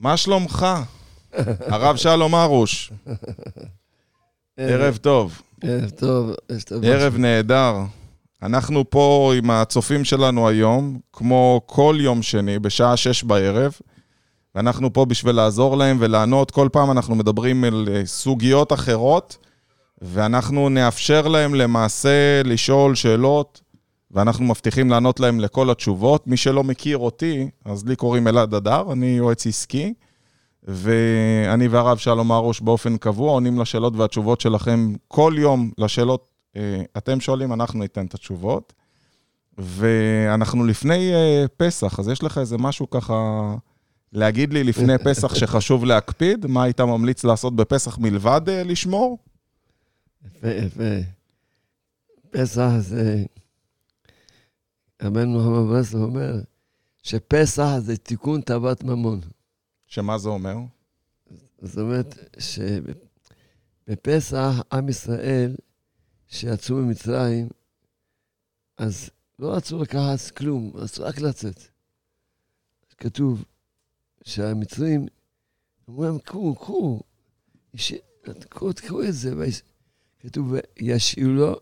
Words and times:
מה 0.00 0.16
שלומך? 0.16 0.66
הרב 1.60 1.96
שלום 1.96 2.34
ארוש. 2.34 2.92
ערב 4.56 4.96
טוב. 4.96 5.42
ערב 5.62 5.90
טוב. 5.90 6.30
ערב 6.82 7.16
נהדר. 7.16 7.74
אנחנו 8.42 8.90
פה 8.90 9.32
עם 9.36 9.50
הצופים 9.50 10.04
שלנו 10.04 10.48
היום, 10.48 10.98
כמו 11.12 11.60
כל 11.66 11.96
יום 12.00 12.22
שני, 12.22 12.58
בשעה 12.58 12.96
שש 12.96 13.22
בערב, 13.22 13.72
ואנחנו 14.54 14.92
פה 14.92 15.04
בשביל 15.04 15.34
לעזור 15.34 15.76
להם 15.76 15.96
ולענות. 16.00 16.50
כל 16.50 16.68
פעם 16.72 16.90
אנחנו 16.90 17.14
מדברים 17.14 17.64
על 17.64 17.88
אה, 17.92 18.06
סוגיות 18.06 18.72
אחרות, 18.72 19.36
ואנחנו 20.02 20.68
נאפשר 20.68 21.28
להם 21.28 21.54
למעשה 21.54 22.42
לשאול 22.44 22.94
שאלות, 22.94 23.60
ואנחנו 24.10 24.44
מבטיחים 24.44 24.90
לענות 24.90 25.20
להם 25.20 25.40
לכל 25.40 25.70
התשובות. 25.70 26.26
מי 26.26 26.36
שלא 26.36 26.64
מכיר 26.64 26.98
אותי, 26.98 27.50
אז 27.64 27.84
לי 27.86 27.96
קוראים 27.96 28.28
אלעד 28.28 28.54
אדר, 28.54 28.92
אני 28.92 29.06
יועץ 29.06 29.46
עסקי. 29.46 29.94
ואני 30.62 31.68
והרב 31.68 31.98
שלום 31.98 32.32
ארוש 32.32 32.60
באופן 32.60 32.96
קבוע 32.96 33.32
עונים 33.32 33.60
לשאלות 33.60 33.96
והתשובות 33.96 34.40
שלכם 34.40 34.92
כל 35.08 35.34
יום 35.38 35.70
לשאלות 35.78 36.28
אה, 36.56 36.82
אתם 36.96 37.20
שואלים, 37.20 37.52
אנחנו 37.52 37.78
ניתן 37.78 38.06
את 38.06 38.14
התשובות. 38.14 38.72
ואנחנו 39.58 40.64
לפני 40.64 41.14
אה, 41.14 41.44
פסח, 41.56 42.00
אז 42.00 42.08
יש 42.08 42.22
לך 42.22 42.38
איזה 42.38 42.58
משהו 42.58 42.90
ככה 42.90 43.54
להגיד 44.12 44.52
לי 44.52 44.64
לפני 44.64 44.98
פסח 45.06 45.34
שחשוב 45.34 45.84
להקפיד? 45.84 46.46
מה 46.46 46.62
היית 46.62 46.80
ממליץ 46.80 47.24
לעשות 47.24 47.56
בפסח 47.56 47.98
מלבד 47.98 48.40
אה, 48.48 48.62
לשמור? 48.62 49.18
יפה, 50.26 50.48
יפה. 50.48 51.00
פסח 52.30 52.68
זה... 52.78 53.24
רבנו 55.02 55.32
מוחמד 55.32 55.68
ברסלב 55.70 56.00
אומר 56.00 56.40
שפסח 57.02 57.78
זה 57.78 57.96
תיקון 57.96 58.40
תאוות 58.40 58.84
ממון. 58.84 59.20
שמה 59.86 60.18
זה 60.18 60.28
אומר? 60.28 60.56
זאת 61.62 61.78
אומרת 61.78 62.36
שבפסח 63.88 64.52
עם 64.72 64.88
ישראל, 64.88 65.56
שיצאו 66.28 66.76
ממצרים, 66.76 67.48
אז 68.76 69.10
לא 69.38 69.56
רצו 69.56 69.82
לקחת 69.82 70.30
כלום, 70.36 70.72
רצו 70.74 71.02
רק 71.04 71.20
לצאת. 71.20 71.62
כתוב 72.98 73.44
שהמצרים 74.24 75.06
אמרו 75.88 76.04
להם, 76.04 76.18
קחו, 76.18 76.54
קחו, 76.54 77.00
קחו, 78.50 79.02
את 79.02 79.14
זה. 79.14 79.34
כתוב, 80.20 80.54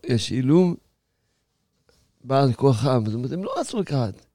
ישאילו 0.09 0.75
בעל 2.23 2.53
כוחם. 2.53 3.03
זאת 3.05 3.13
אומרת, 3.13 3.31
הם 3.31 3.43
לא 3.43 3.53
רצו 3.59 3.79
לקחת. 3.79 4.25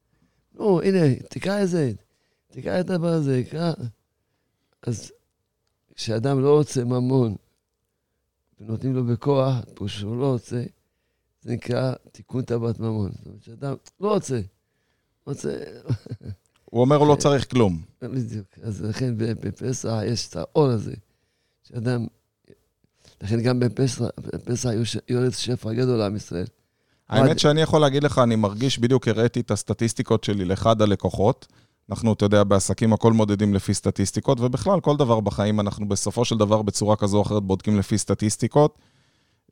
לא, 0.54 0.80
הנה, 0.84 1.14
תקרא 1.28 1.62
את 1.62 1.68
זה, 1.68 1.92
תקרא 2.50 2.80
את 2.80 2.90
הדבר 2.90 3.08
הזה, 3.08 3.42
תקרא. 3.46 3.72
אז 4.82 5.12
כשאדם 5.94 6.40
לא 6.40 6.56
רוצה 6.58 6.84
ממון, 6.84 7.36
ונותנים 8.60 8.94
לו 8.94 9.04
בכוח, 9.04 9.54
פה 9.74 9.88
שהוא 9.88 10.16
לא 10.16 10.32
רוצה, 10.32 10.64
זה 11.42 11.52
נקרא 11.52 11.94
תיקון 12.12 12.42
טבעת 12.42 12.80
ממון. 12.80 13.10
זאת 13.16 13.26
אומרת, 13.26 13.42
שאדם 13.42 13.74
לא 14.00 14.14
רוצה, 14.14 14.40
רוצה... 15.26 15.58
הוא 16.64 16.80
אומר, 16.80 16.96
הוא 16.96 17.08
לא 17.08 17.16
צריך 17.16 17.50
כלום. 17.50 17.82
בדיוק. 18.02 18.46
אז 18.62 18.82
לכן 18.82 19.14
בפסח 19.16 20.00
יש 20.04 20.28
את 20.28 20.36
האור 20.36 20.66
הזה, 20.66 20.94
שאדם... 21.62 22.06
לכן 23.22 23.42
גם 23.42 23.60
בפסח, 23.60 24.04
בפסח 24.18 24.70
יורד 25.08 25.30
שפע 25.30 25.72
גדול 25.72 25.98
לעם 25.98 26.16
ישראל. 26.16 26.46
האמת 27.12 27.38
שאני 27.38 27.60
יכול 27.60 27.80
להגיד 27.80 28.02
לך, 28.02 28.18
אני 28.18 28.36
מרגיש, 28.36 28.78
בדיוק 28.78 29.08
הראיתי 29.08 29.40
את 29.40 29.50
הסטטיסטיקות 29.50 30.24
שלי 30.24 30.44
לאחד 30.44 30.82
הלקוחות. 30.82 31.46
אנחנו, 31.90 32.12
אתה 32.12 32.24
יודע, 32.24 32.44
בעסקים 32.44 32.92
הכל 32.92 33.12
מודדים 33.12 33.54
לפי 33.54 33.74
סטטיסטיקות, 33.74 34.40
ובכלל, 34.40 34.80
כל 34.80 34.96
דבר 34.96 35.20
בחיים 35.20 35.60
אנחנו 35.60 35.88
בסופו 35.88 36.24
של 36.24 36.36
דבר 36.36 36.62
בצורה 36.62 36.96
כזו 36.96 37.16
או 37.16 37.22
אחרת 37.22 37.42
בודקים 37.42 37.78
לפי 37.78 37.98
סטטיסטיקות. 37.98 38.78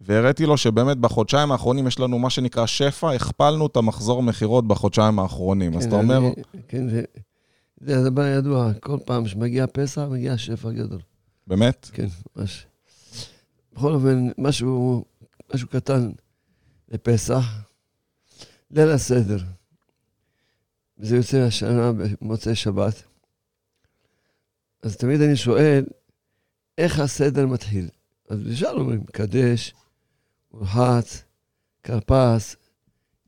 והראיתי 0.00 0.46
לו 0.46 0.56
שבאמת 0.56 0.96
בחודשיים 0.96 1.52
האחרונים 1.52 1.86
יש 1.86 2.00
לנו 2.00 2.18
מה 2.18 2.30
שנקרא 2.30 2.66
שפע, 2.66 3.12
הכפלנו 3.12 3.66
את 3.66 3.76
המחזור 3.76 4.22
מכירות 4.22 4.68
בחודשיים 4.68 5.18
האחרונים. 5.18 5.72
כן, 5.72 5.78
אז 5.78 5.84
אתה 5.84 5.96
אומר... 5.96 6.20
כן, 6.68 6.88
זה, 6.88 7.02
זה 7.80 7.98
הדבר 7.98 8.26
ידוע, 8.26 8.72
כל 8.80 8.96
פעם 9.04 9.28
שמגיע 9.28 9.66
פסח, 9.72 10.02
מגיע 10.10 10.38
שפע 10.38 10.70
גדול. 10.70 11.00
באמת? 11.46 11.90
כן, 11.92 12.06
ממש. 12.36 12.66
בכל 13.74 13.92
אופן, 13.92 14.28
משהו, 14.38 15.04
משהו 15.54 15.68
קטן 15.68 16.10
לפסח, 16.90 17.44
ליל 18.70 18.88
הסדר. 18.88 19.38
וזה 20.98 21.16
יוצא 21.16 21.36
השנה 21.38 21.92
במוצאי 21.92 22.54
שבת. 22.54 23.02
אז 24.82 24.96
תמיד 24.96 25.20
אני 25.20 25.36
שואל, 25.36 25.84
איך 26.78 26.98
הסדר 26.98 27.46
מתחיל? 27.46 27.88
אז 28.28 28.38
ישר 28.46 28.70
אומרים, 28.70 29.04
קדש, 29.04 29.74
מורחץ, 30.52 31.22
כרפס, 31.82 32.56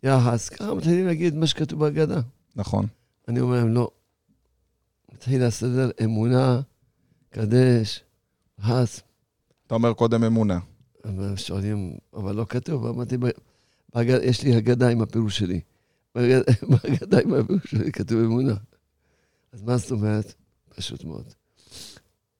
יחס, 0.02 0.48
ככה 0.48 0.74
מתחילים 0.74 1.06
להגיד 1.06 1.34
מה 1.34 1.46
שכתוב 1.46 1.80
בהגדה. 1.80 2.20
נכון. 2.56 2.86
אני 3.28 3.40
אומר 3.40 3.56
להם, 3.56 3.74
לא. 3.74 3.90
מתחיל 5.12 5.42
הסדר 5.42 5.90
אמונה, 6.04 6.60
קדש, 7.30 8.04
מורחץ. 8.58 9.00
אתה 9.66 9.74
אומר 9.74 9.92
קודם 9.94 10.24
אמונה. 10.24 10.58
אבל 11.04 11.36
שואלים, 11.36 11.96
אבל 12.14 12.34
לא 12.34 12.46
כתוב, 12.48 12.86
אמרתי, 12.86 13.16
יש 14.22 14.42
לי 14.42 14.54
הגדה 14.54 14.88
עם 14.88 15.02
הפירוש 15.02 15.38
שלי. 15.38 15.60
בהגדה 16.14 17.20
עם 17.20 17.34
הפירוש 17.34 17.62
שלי 17.70 17.92
כתוב 17.92 18.18
אמונה. 18.18 18.54
אז 19.52 19.62
מה 19.62 19.76
זאת 19.76 19.90
אומרת? 19.90 20.34
פשוט 20.68 21.04
מאוד. 21.04 21.28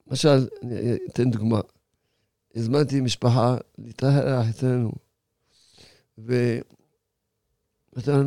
למשל, 0.07 0.49
אני 0.63 0.97
אתן 1.11 1.31
דוגמה. 1.31 1.61
הזמנתי 2.55 3.01
משפחה 3.01 3.57
להתארח 3.79 4.49
אצלנו, 4.49 4.93
ונתנו 6.19 6.67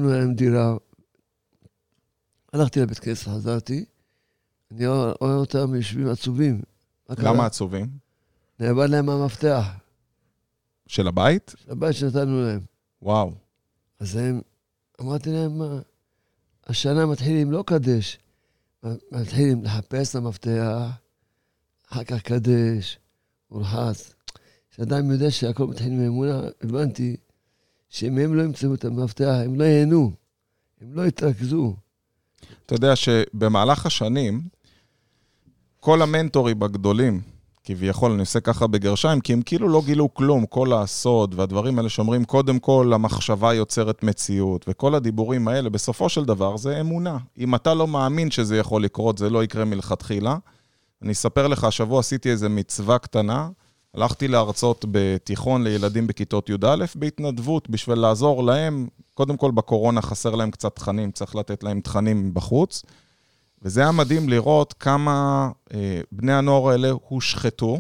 להם 0.10 0.34
דירה. 0.34 0.76
הלכתי 2.54 2.80
לבית 2.80 3.00
כנסת, 3.00 3.28
חזרתי, 3.28 3.86
אני 4.72 4.88
רואה 4.88 5.36
אותם 5.36 5.76
יושבים 5.76 6.08
עצובים. 6.08 6.62
למה 7.10 7.46
עצובים? 7.46 7.88
נאבד 8.60 8.90
להם 8.90 9.10
המפתח. 9.10 9.68
של 10.88 11.08
הבית? 11.08 11.56
של 11.58 11.72
הבית 11.72 11.96
שנתנו 11.96 12.42
להם. 12.42 12.75
וואו. 13.06 13.32
אז 14.00 14.16
הם, 14.16 14.42
אמרתי 15.02 15.30
להם, 15.32 15.58
מה, 15.58 15.80
השנה 16.68 17.06
מתחילים 17.06 17.52
לא 17.52 17.64
קדש, 17.68 18.20
מתחילים 19.12 19.64
לחפש 19.64 20.10
את 20.10 20.16
המפתח, 20.16 20.90
אחר 21.92 22.04
כך 22.04 22.22
קדש, 22.22 23.00
מורחץ. 23.52 24.14
כשאדם 24.72 25.12
יודע 25.12 25.32
שהכל 25.32 25.68
מתחיל 25.68 25.94
מאמונה, 25.94 26.42
הבנתי 26.62 27.18
שאם 27.90 28.18
הם 28.18 28.36
לא 28.36 28.44
ימצאו 28.44 28.74
את 28.74 28.86
המפתח, 28.86 29.36
הם 29.46 29.60
לא 29.60 29.64
ייהנו, 29.64 30.12
הם 30.82 30.94
לא 30.94 31.08
יתרכזו. 31.08 31.76
אתה 32.66 32.76
יודע 32.76 32.96
שבמהלך 32.96 33.86
השנים, 33.86 34.42
כל 35.80 36.02
המנטורים 36.02 36.64
הגדולים, 36.64 37.22
כביכול, 37.66 38.12
אני 38.12 38.20
עושה 38.20 38.40
ככה 38.40 38.68
בגרשיים, 38.68 39.22
כי 39.22 39.34
הם 39.34 39.42
כאילו 39.42 39.70
לא 39.70 39.82
גילו 39.86 40.14
כלום, 40.14 40.46
כל 40.46 40.74
הסוד 40.74 41.36
והדברים 41.38 41.78
האלה 41.78 41.90
שאומרים, 41.90 42.26
קודם 42.26 42.60
כל, 42.60 42.92
המחשבה 42.94 43.54
יוצרת 43.54 44.04
מציאות, 44.04 44.66
וכל 44.68 44.96
הדיבורים 44.96 45.48
האלה, 45.48 45.70
בסופו 45.70 46.10
של 46.10 46.26
דבר, 46.26 46.58
זה 46.58 46.82
אמונה. 46.82 47.18
אם 47.38 47.56
אתה 47.56 47.74
לא 47.74 47.88
מאמין 47.88 48.32
שזה 48.32 48.58
יכול 48.58 48.84
לקרות, 48.84 49.18
זה 49.18 49.30
לא 49.30 49.44
יקרה 49.44 49.66
מלכתחילה. 49.66 50.38
אני 51.02 51.12
אספר 51.12 51.48
לך, 51.48 51.64
השבוע 51.64 52.00
עשיתי 52.00 52.32
איזו 52.32 52.50
מצווה 52.50 52.98
קטנה, 52.98 53.50
הלכתי 53.94 54.28
להרצות 54.28 54.86
בתיכון 54.92 55.64
לילדים 55.64 56.08
בכיתות 56.08 56.50
י"א 56.50 56.86
בהתנדבות, 56.96 57.70
בשביל 57.70 58.00
לעזור 58.00 58.44
להם, 58.44 58.88
קודם 59.14 59.38
כל 59.38 59.52
בקורונה 59.52 60.02
חסר 60.02 60.36
להם 60.36 60.52
קצת 60.52 60.76
תכנים, 60.76 61.12
צריך 61.12 61.36
לתת 61.36 61.64
להם 61.64 61.82
תכנים 61.82 62.34
בחוץ. 62.34 62.84
וזה 63.66 63.82
היה 63.82 63.92
מדהים 63.92 64.30
לראות 64.30 64.74
כמה 64.74 65.50
אה, 65.74 66.02
בני 66.12 66.34
הנוער 66.34 66.70
האלה 66.70 66.92
הושחתו 67.08 67.80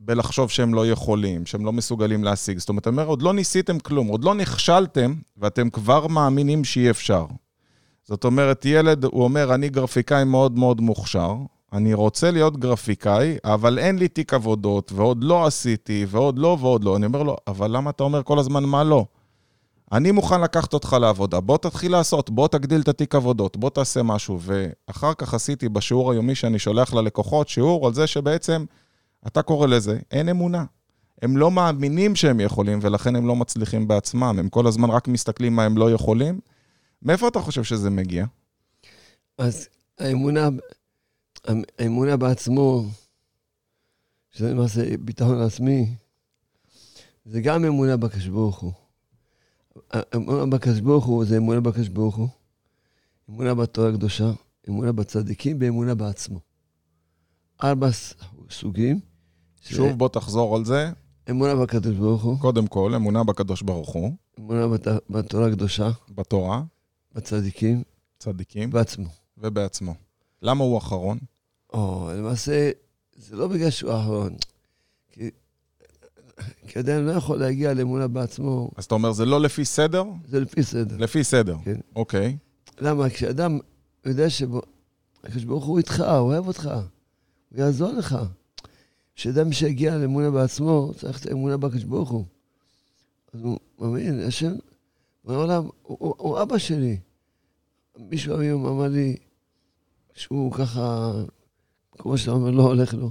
בלחשוב 0.00 0.50
שהם 0.50 0.74
לא 0.74 0.86
יכולים, 0.86 1.46
שהם 1.46 1.64
לא 1.64 1.72
מסוגלים 1.72 2.24
להשיג. 2.24 2.58
זאת 2.58 2.68
אומרת, 2.68 2.86
אומר, 2.86 3.06
עוד 3.06 3.22
לא 3.22 3.34
ניסיתם 3.34 3.78
כלום, 3.78 4.06
עוד 4.06 4.24
לא 4.24 4.34
נכשלתם, 4.34 5.14
ואתם 5.36 5.70
כבר 5.70 6.06
מאמינים 6.06 6.64
שאי 6.64 6.90
אפשר. 6.90 7.26
זאת 8.04 8.24
אומרת, 8.24 8.64
ילד, 8.64 9.04
הוא 9.04 9.24
אומר, 9.24 9.54
אני 9.54 9.68
גרפיקאי 9.68 10.24
מאוד 10.24 10.58
מאוד 10.58 10.80
מוכשר, 10.80 11.34
אני 11.72 11.94
רוצה 11.94 12.30
להיות 12.30 12.56
גרפיקאי, 12.56 13.36
אבל 13.44 13.78
אין 13.78 13.98
לי 13.98 14.08
תיק 14.08 14.34
עבודות, 14.34 14.92
ועוד 14.92 15.24
לא 15.24 15.46
עשיתי, 15.46 16.06
ועוד 16.08 16.38
לא 16.38 16.56
ועוד 16.60 16.84
לא. 16.84 16.96
אני 16.96 17.06
אומר 17.06 17.22
לו, 17.22 17.36
אבל 17.46 17.76
למה 17.76 17.90
אתה 17.90 18.02
אומר 18.02 18.22
כל 18.22 18.38
הזמן 18.38 18.64
מה 18.64 18.84
לא? 18.84 19.04
אני 19.92 20.10
מוכן 20.10 20.40
לקחת 20.40 20.74
אותך 20.74 20.96
לעבודה, 21.00 21.40
בוא 21.40 21.58
תתחיל 21.58 21.92
לעשות, 21.92 22.30
בוא 22.30 22.48
תגדיל 22.48 22.80
את 22.80 22.88
התיק 22.88 23.14
עבודות, 23.14 23.56
בוא 23.56 23.70
תעשה 23.70 24.02
משהו. 24.02 24.38
ואחר 24.40 25.14
כך 25.14 25.34
עשיתי 25.34 25.68
בשיעור 25.68 26.12
היומי 26.12 26.34
שאני 26.34 26.58
שולח 26.58 26.94
ללקוחות, 26.94 27.48
שיעור 27.48 27.86
על 27.86 27.94
זה 27.94 28.06
שבעצם, 28.06 28.64
אתה 29.26 29.42
קורא 29.42 29.66
לזה, 29.66 29.98
אין 30.10 30.28
אמונה. 30.28 30.64
הם 31.22 31.36
לא 31.36 31.50
מאמינים 31.50 32.16
שהם 32.16 32.40
יכולים, 32.40 32.78
ולכן 32.82 33.16
הם 33.16 33.26
לא 33.26 33.36
מצליחים 33.36 33.88
בעצמם. 33.88 34.36
הם 34.38 34.48
כל 34.48 34.66
הזמן 34.66 34.90
רק 34.90 35.08
מסתכלים 35.08 35.56
מה 35.56 35.64
הם 35.64 35.78
לא 35.78 35.90
יכולים. 35.90 36.40
מאיפה 37.02 37.28
אתה 37.28 37.40
חושב 37.40 37.64
שזה 37.64 37.90
מגיע? 37.90 38.26
אז 39.38 39.68
האמונה, 39.98 40.48
האמונה 41.78 42.16
בעצמו, 42.16 42.84
שזה 44.30 44.50
למעשה 44.50 44.96
ביטחון 45.00 45.42
עצמי, 45.42 45.94
זה 47.24 47.40
גם 47.40 47.64
אמונה 47.64 47.96
בקדוש 47.96 48.26
ברוך 48.26 48.58
הוא. 48.58 48.72
אמונה 50.16 50.46
בקדוש 50.46 50.80
ברוך 50.80 51.04
הוא 51.04 51.24
זה 51.24 51.36
אמונה 51.36 51.60
בקדוש 51.60 51.88
ברוך 51.88 52.16
הוא, 52.16 52.28
אמונה 53.30 53.54
בתורה 53.54 53.88
הקדושה, 53.88 54.32
אמונה 54.68 54.92
בצדיקים 54.92 55.56
ואמונה 55.60 55.94
בעצמו. 55.94 56.40
ארבע 57.64 57.88
סוגים. 58.50 59.00
שוב, 59.60 59.98
בוא 59.98 60.08
תחזור 60.08 60.56
על 60.56 60.64
זה. 60.64 60.90
אמונה 61.30 61.54
בקדוש 61.54 61.96
ברוך 61.96 62.22
הוא. 62.22 62.38
קודם 62.38 62.66
כל, 62.66 62.94
אמונה 62.94 63.24
בקדוש 63.24 63.62
ברוך 63.62 63.88
הוא. 63.88 64.12
אמונה 64.38 64.68
בת... 64.68 64.86
בתורה 65.10 65.46
הקדושה. 65.46 65.90
בתורה. 66.14 66.62
בצדיקים. 67.14 67.82
צדיקים. 68.18 68.70
בעצמו. 68.70 69.08
ובעצמו. 69.38 69.94
למה 70.42 70.64
הוא 70.64 70.78
אחרון? 70.78 71.18
או, 71.72 72.10
למעשה, 72.14 72.70
זה 73.16 73.36
לא 73.36 73.48
בגלל 73.48 73.70
שהוא 73.70 73.92
אחרון. 73.92 74.36
כי, 76.66 76.80
אדם 76.80 77.06
לא 77.06 77.12
יכול 77.12 77.38
להגיע 77.38 77.74
לאמונה 77.74 78.08
בעצמו. 78.08 78.70
אז 78.76 78.84
אתה 78.84 78.94
אומר, 78.94 79.12
זה 79.12 79.24
לא 79.24 79.40
לפי 79.40 79.64
סדר? 79.64 80.04
זה 80.28 80.40
לפי 80.40 80.62
סדר. 80.62 80.96
לפי 80.96 81.24
סדר, 81.24 81.56
כן. 81.64 81.80
אוקיי. 81.96 82.36
למה? 82.80 83.10
כשאדם 83.10 83.58
יודע 84.06 84.30
שהקדוש 84.30 85.44
ברוך 85.46 85.64
הוא 85.64 85.78
איתך, 85.78 86.00
הוא 86.00 86.32
אוהב 86.32 86.46
אותך, 86.46 86.70
הוא 87.50 87.60
יעזור 87.60 87.92
לך. 87.92 88.18
כשאדם 89.14 89.52
שיגיע 89.52 89.96
לאמונה 89.96 90.30
בעצמו, 90.30 90.92
צריך 90.96 91.20
את 91.20 91.26
האמונה 91.26 91.56
בקדוש 91.56 91.84
ברוך 91.84 92.10
הוא. 92.10 92.24
אז 93.32 93.40
הוא 93.40 93.58
מאמין, 93.78 94.20
השם, 94.20 94.52
בעולם, 95.24 95.62
הוא, 95.62 95.96
הוא, 96.00 96.14
הוא 96.18 96.42
אבא 96.42 96.58
שלי. 96.58 96.98
מישהו 97.98 98.40
היום 98.40 98.66
אמר 98.66 98.88
לי 98.88 99.16
שהוא 100.14 100.52
ככה, 100.52 101.12
כמו 101.98 102.18
שאתה 102.18 102.30
אומר, 102.30 102.50
לא 102.50 102.62
הולך 102.62 102.94
לו. 102.94 103.10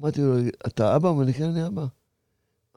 אמרתי 0.00 0.20
לו, 0.20 0.34
אתה 0.66 0.96
אבא? 0.96 1.10
אמר 1.10 1.24
לי, 1.24 1.34
כן, 1.34 1.44
אני 1.44 1.66
אבא. 1.66 1.86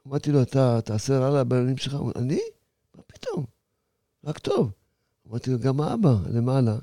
אמרתי 0.08 0.32
לו, 0.32 0.42
אתה 0.42 0.80
תעשה 0.80 1.18
רע 1.18 1.40
לבנים 1.40 1.76
שלך? 1.76 1.94
אמר, 1.94 2.12
אני? 2.16 2.40
מה 2.96 3.02
פתאום? 3.06 3.44
רק 4.24 4.38
טוב. 4.38 4.70
אמרתי 5.30 5.50
לו, 5.50 5.58
גם 5.58 5.80
האבא 5.80 6.14
למעלה, 6.30 6.76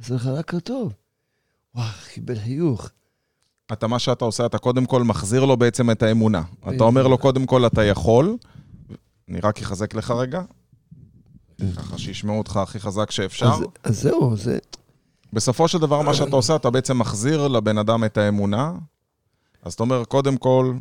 יעשה 0.00 0.14
לך 0.14 0.26
רק 0.26 0.54
טוב. 0.54 0.92
וואו, 1.74 1.88
קיבל 2.12 2.38
חיוך. 2.38 2.90
אתה, 3.72 3.86
מה 3.86 3.98
שאתה 3.98 4.24
עושה, 4.24 4.46
אתה 4.46 4.58
קודם 4.58 4.86
כל 4.86 5.02
מחזיר 5.02 5.44
לו 5.44 5.56
בעצם 5.56 5.90
את 5.90 6.02
האמונה. 6.02 6.42
אתה 6.74 6.84
אומר 6.84 7.06
לו, 7.06 7.18
קודם 7.18 7.46
כל, 7.46 7.66
אתה 7.66 7.84
יכול. 7.84 8.36
אני 9.28 9.40
רק 9.40 9.58
אחזק 9.58 9.94
לך 9.94 10.10
רגע. 10.10 10.42
ככה 11.76 11.98
שישמעו 11.98 12.38
אותך 12.38 12.56
הכי 12.56 12.80
חזק 12.80 13.10
שאפשר. 13.10 13.46
אז, 13.46 13.64
אז 13.84 14.02
זהו, 14.02 14.36
זה... 14.36 14.58
בסופו 15.32 15.68
של 15.68 15.78
דבר, 15.78 16.02
מה 16.02 16.14
שאתה 16.14 16.36
עושה, 16.36 16.56
אתה 16.56 16.70
בעצם 16.70 16.98
מחזיר 16.98 17.48
לבן 17.48 17.78
אדם 17.78 18.04
את 18.04 18.18
האמונה. 18.18 18.72
אז 19.62 19.72
אתה 19.72 19.82
אומר, 19.82 20.04
קודם 20.04 20.36
כל, 20.36 20.74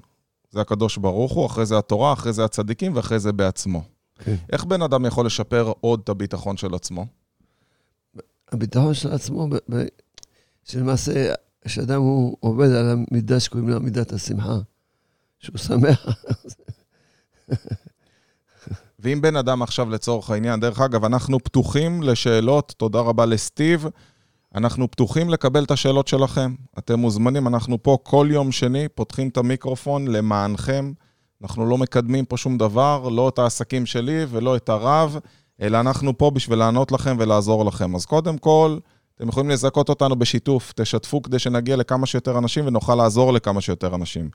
זה 0.52 0.62
הקדוש 0.62 0.98
ברוך 0.98 1.34
הוא, 1.34 1.46
אחרי 1.46 1.66
זה 1.66 1.78
התורה, 1.78 2.14
אחרי 2.14 2.34
זה 2.34 2.46
הצדיקים, 2.46 2.96
ואחרי 2.96 3.20
זה 3.20 3.32
בעצמו. 3.32 3.84
כן. 4.20 4.36
איך 4.52 4.66
בן 4.66 4.82
אדם 4.82 5.06
יכול 5.06 5.26
לשפר 5.26 5.72
עוד 5.82 6.00
את 6.04 6.10
הביטחון 6.10 6.58
של 6.58 6.76
עצמו? 6.76 7.06
הביטחון 8.52 8.94
של 8.94 9.12
עצמו, 9.12 9.48
שלמעשה, 10.64 11.34
כשאדם 11.66 12.02
הוא 12.02 12.38
עובד 12.40 12.70
על 12.72 12.90
המידה 12.90 13.40
שקוראים 13.40 13.70
לה 13.70 13.80
מידת 13.80 14.14
השמחה, 14.14 14.58
שהוא 15.40 15.58
שמח, 15.58 16.08
ואם 19.00 19.22
בן 19.22 19.36
אדם 19.36 19.62
עכשיו 19.62 19.90
לצורך 19.90 20.30
העניין, 20.30 20.60
דרך 20.60 20.82
אגב, 20.82 21.06
אנחנו 21.06 21.40
פתוחים 21.40 22.04
לשאלות, 22.04 22.74
תודה 22.78 23.00
רבה 23.00 23.26
לסטיב. 23.26 23.86
אנחנו 24.56 24.92
פתוחים 24.92 25.30
לקבל 25.30 25.64
את 25.64 25.72
השאלות 25.72 26.08
שלכם. 26.08 26.54
אתם 26.78 27.00
מוזמנים, 27.00 27.48
אנחנו 27.48 27.84
פה 27.84 27.98
כל 28.04 28.28
יום 28.32 28.52
שני, 28.52 28.88
פותחים 28.88 29.28
את 29.28 29.38
המיקרופון 29.38 30.08
למענכם. 30.08 30.92
אנחנו 31.42 31.66
לא 31.66 31.78
מקדמים 31.78 32.26
פה 32.26 32.38
שום 32.38 32.58
דבר, 32.58 33.10
לא 33.10 33.30
את 33.30 33.40
העסקים 33.40 33.86
שלי 33.86 34.26
ולא 34.30 34.56
את 34.56 34.70
הרב, 34.70 35.18
אלא 35.62 35.80
אנחנו 35.80 36.18
פה 36.18 36.32
בשביל 36.32 36.60
לענות 36.60 36.92
לכם 36.92 37.16
ולעזור 37.20 37.66
לכם. 37.66 37.96
אז 37.96 38.06
קודם 38.06 38.38
כל, 38.38 38.78
אתם 39.16 39.28
יכולים 39.28 39.50
לזכות 39.50 39.90
אותנו 39.90 40.16
בשיתוף, 40.16 40.74
תשתפו 40.76 41.22
כדי 41.22 41.40
שנגיע 41.40 41.76
לכמה 41.76 42.06
שיותר 42.06 42.38
אנשים 42.38 42.68
ונוכל 42.68 42.96
לעזור 42.96 43.34
לכמה 43.34 43.62
שיותר 43.62 43.96
אנשים. 43.96 44.30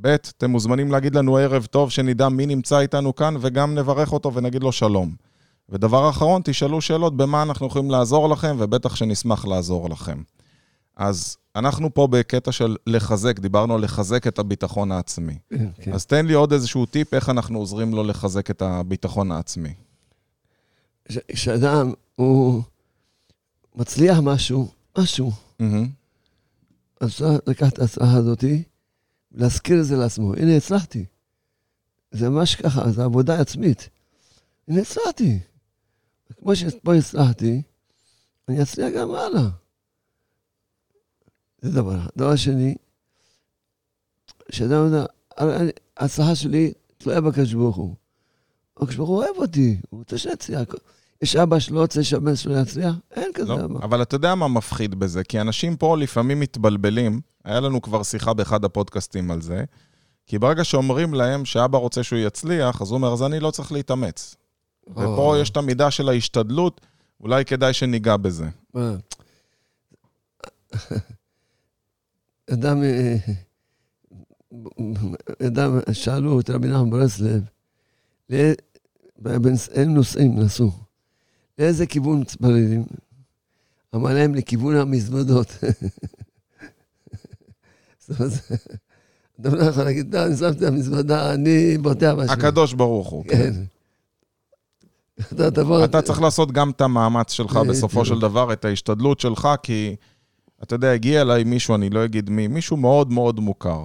ב', 0.00 0.06
אתם 0.06 0.50
מוזמנים 0.50 0.92
להגיד 0.92 1.14
לנו 1.14 1.36
ערב 1.36 1.66
טוב, 1.66 1.90
שנדע 1.90 2.28
מי 2.28 2.46
נמצא 2.46 2.78
איתנו 2.78 3.14
כאן, 3.14 3.34
וגם 3.40 3.74
נברך 3.74 4.12
אותו 4.12 4.34
ונגיד 4.34 4.62
לו 4.62 4.72
שלום. 4.72 5.31
ודבר 5.72 6.10
אחרון, 6.10 6.42
תשאלו 6.44 6.80
שאלות 6.80 7.16
במה 7.16 7.42
אנחנו 7.42 7.66
יכולים 7.66 7.90
לעזור 7.90 8.28
לכם, 8.28 8.56
ובטח 8.58 8.94
שנשמח 8.96 9.44
לעזור 9.44 9.90
לכם. 9.90 10.22
אז 10.96 11.36
אנחנו 11.56 11.94
פה 11.94 12.06
בקטע 12.06 12.52
של 12.52 12.76
לחזק, 12.86 13.38
דיברנו 13.38 13.74
על 13.74 13.84
לחזק 13.84 14.26
את 14.26 14.38
הביטחון 14.38 14.92
העצמי. 14.92 15.38
כן. 15.80 15.92
אז 15.92 16.06
תן 16.06 16.26
לי 16.26 16.32
עוד 16.34 16.52
איזשהו 16.52 16.86
טיפ 16.86 17.14
איך 17.14 17.28
אנחנו 17.28 17.58
עוזרים 17.58 17.94
לו 17.94 18.02
לחזק 18.04 18.50
את 18.50 18.62
הביטחון 18.62 19.32
העצמי. 19.32 19.74
כש- 21.08 21.18
כשאדם 21.28 21.92
הוא 22.16 22.62
מצליח 23.74 24.18
משהו, 24.22 24.68
משהו, 24.98 25.32
מהמם. 25.60 25.88
אז 27.00 27.08
אפשר 27.08 27.26
לקחת 27.46 27.72
את 27.72 27.78
ההצלחה 27.78 28.12
הזאתי 28.14 28.62
ולהזכיר 29.32 29.80
את 29.80 29.84
זה 29.86 29.96
לעצמו. 29.96 30.34
הנה, 30.34 30.56
הצלחתי. 30.56 31.04
זה 32.12 32.28
ממש 32.30 32.54
ככה, 32.54 32.90
זו 32.90 33.02
עבודה 33.02 33.40
עצמית. 33.40 33.88
הנה, 34.68 34.80
הצלחתי. 34.80 35.38
כמו 36.38 36.56
שפה 36.56 36.94
הצלחתי, 36.94 37.62
אני 38.48 38.62
אצליח 38.62 38.88
גם 38.96 39.14
הלאה. 39.14 39.48
זה 41.62 41.70
דבר. 41.70 41.98
אחד. 41.98 42.10
דבר 42.16 42.36
שני, 42.36 42.74
שאדם 44.50 44.84
יודע, 44.84 45.04
ההצלחה 45.96 46.34
שלי 46.34 46.72
תלויה 46.98 47.20
בקדוש 47.20 47.54
ברוך 47.54 47.76
הוא. 47.76 47.94
הקדוש 48.76 48.96
ברוך 48.96 49.08
הוא 49.08 49.16
אוהב 49.16 49.36
אותי, 49.36 49.80
הוא 49.90 49.98
רוצה 49.98 50.18
שאצליח. 50.18 50.60
יש 51.22 51.36
אבא 51.36 51.58
שלא 51.58 51.80
רוצה 51.80 52.04
שהבן 52.04 52.36
שלו 52.36 52.58
יצליח? 52.58 52.94
אין 53.10 53.32
כזה 53.34 53.48
לא, 53.48 53.64
אבא. 53.64 53.78
אבל 53.84 54.02
אתה 54.02 54.14
יודע 54.14 54.34
מה 54.34 54.48
מפחיד 54.48 54.94
בזה? 54.94 55.24
כי 55.24 55.40
אנשים 55.40 55.76
פה 55.76 55.96
לפעמים 55.96 56.40
מתבלבלים, 56.40 57.20
היה 57.44 57.60
לנו 57.60 57.82
כבר 57.82 58.02
שיחה 58.02 58.34
באחד 58.34 58.64
הפודקאסטים 58.64 59.30
על 59.30 59.42
זה, 59.42 59.64
כי 60.26 60.38
ברגע 60.38 60.64
שאומרים 60.64 61.14
להם 61.14 61.44
שאבא 61.44 61.78
רוצה 61.78 62.02
שהוא 62.02 62.18
יצליח, 62.18 62.82
אז 62.82 62.90
הוא 62.90 62.96
אומר, 62.96 63.12
אז 63.12 63.22
אני 63.22 63.40
לא 63.40 63.50
צריך 63.50 63.72
להתאמץ. 63.72 64.36
ופה. 64.90 65.36
יש 65.40 65.50
את 65.50 65.56
המידה 65.56 65.90
של 65.90 66.08
ההשתדלות, 66.08 66.80
אולי 67.20 67.44
כדאי 67.44 67.72
שניגע 67.72 68.16
בזה. 68.16 68.46
אדם, 72.52 72.82
אה, 72.82 73.16
אדם, 75.46 75.78
שאלו 75.92 76.40
את 76.40 76.50
רבי 76.50 76.68
נחמן 76.68 76.90
ברסלב, 76.90 77.42
הם 79.74 79.94
נוסעים, 79.94 80.38
נסעו, 80.40 80.70
לאיזה 81.58 81.86
כיוון 81.86 82.20
מתפללים? 82.20 82.84
אמר 83.94 84.14
להם, 84.14 84.34
לכיוון 84.34 84.76
המזוודות. 84.76 85.58
זאת 87.98 88.20
אומרת, 88.20 88.32
אדם 89.40 89.54
לא 89.54 89.64
יכול 89.64 89.84
להגיד, 89.84 90.14
"לא, 90.14 90.26
אני 90.26 90.36
שמתי 90.36 90.66
המזוודה, 90.66 91.34
אני 91.34 91.78
בוטח 91.78 92.14
בשם. 92.18 92.32
הקדוש 92.32 92.74
ברוך 92.74 93.08
הוא. 93.08 93.24
כן. 93.24 93.52
אתה 95.32 95.50
תבוא... 95.50 95.84
אתה 95.84 96.02
צריך 96.02 96.20
לעשות 96.20 96.52
גם 96.52 96.70
את 96.70 96.80
המאמץ 96.80 97.32
שלך. 97.32 97.56
בסופו 97.56 98.04
של 98.04 98.18
דבר, 98.18 98.52
את 98.52 98.64
ההשתדלות 98.64 99.20
שלך, 99.20 99.48
כי 99.62 99.96
אתה 100.62 100.74
יודע, 100.74 100.90
הגיע 100.90 101.22
אליי 101.22 101.44
מישהו, 101.44 101.74
אני 101.74 101.90
לא 101.90 102.04
אגיד 102.04 102.30
מי, 102.30 102.48
מישהו 102.48 102.76
מאוד 102.76 103.12
מאוד 103.12 103.40
מוכר. 103.40 103.84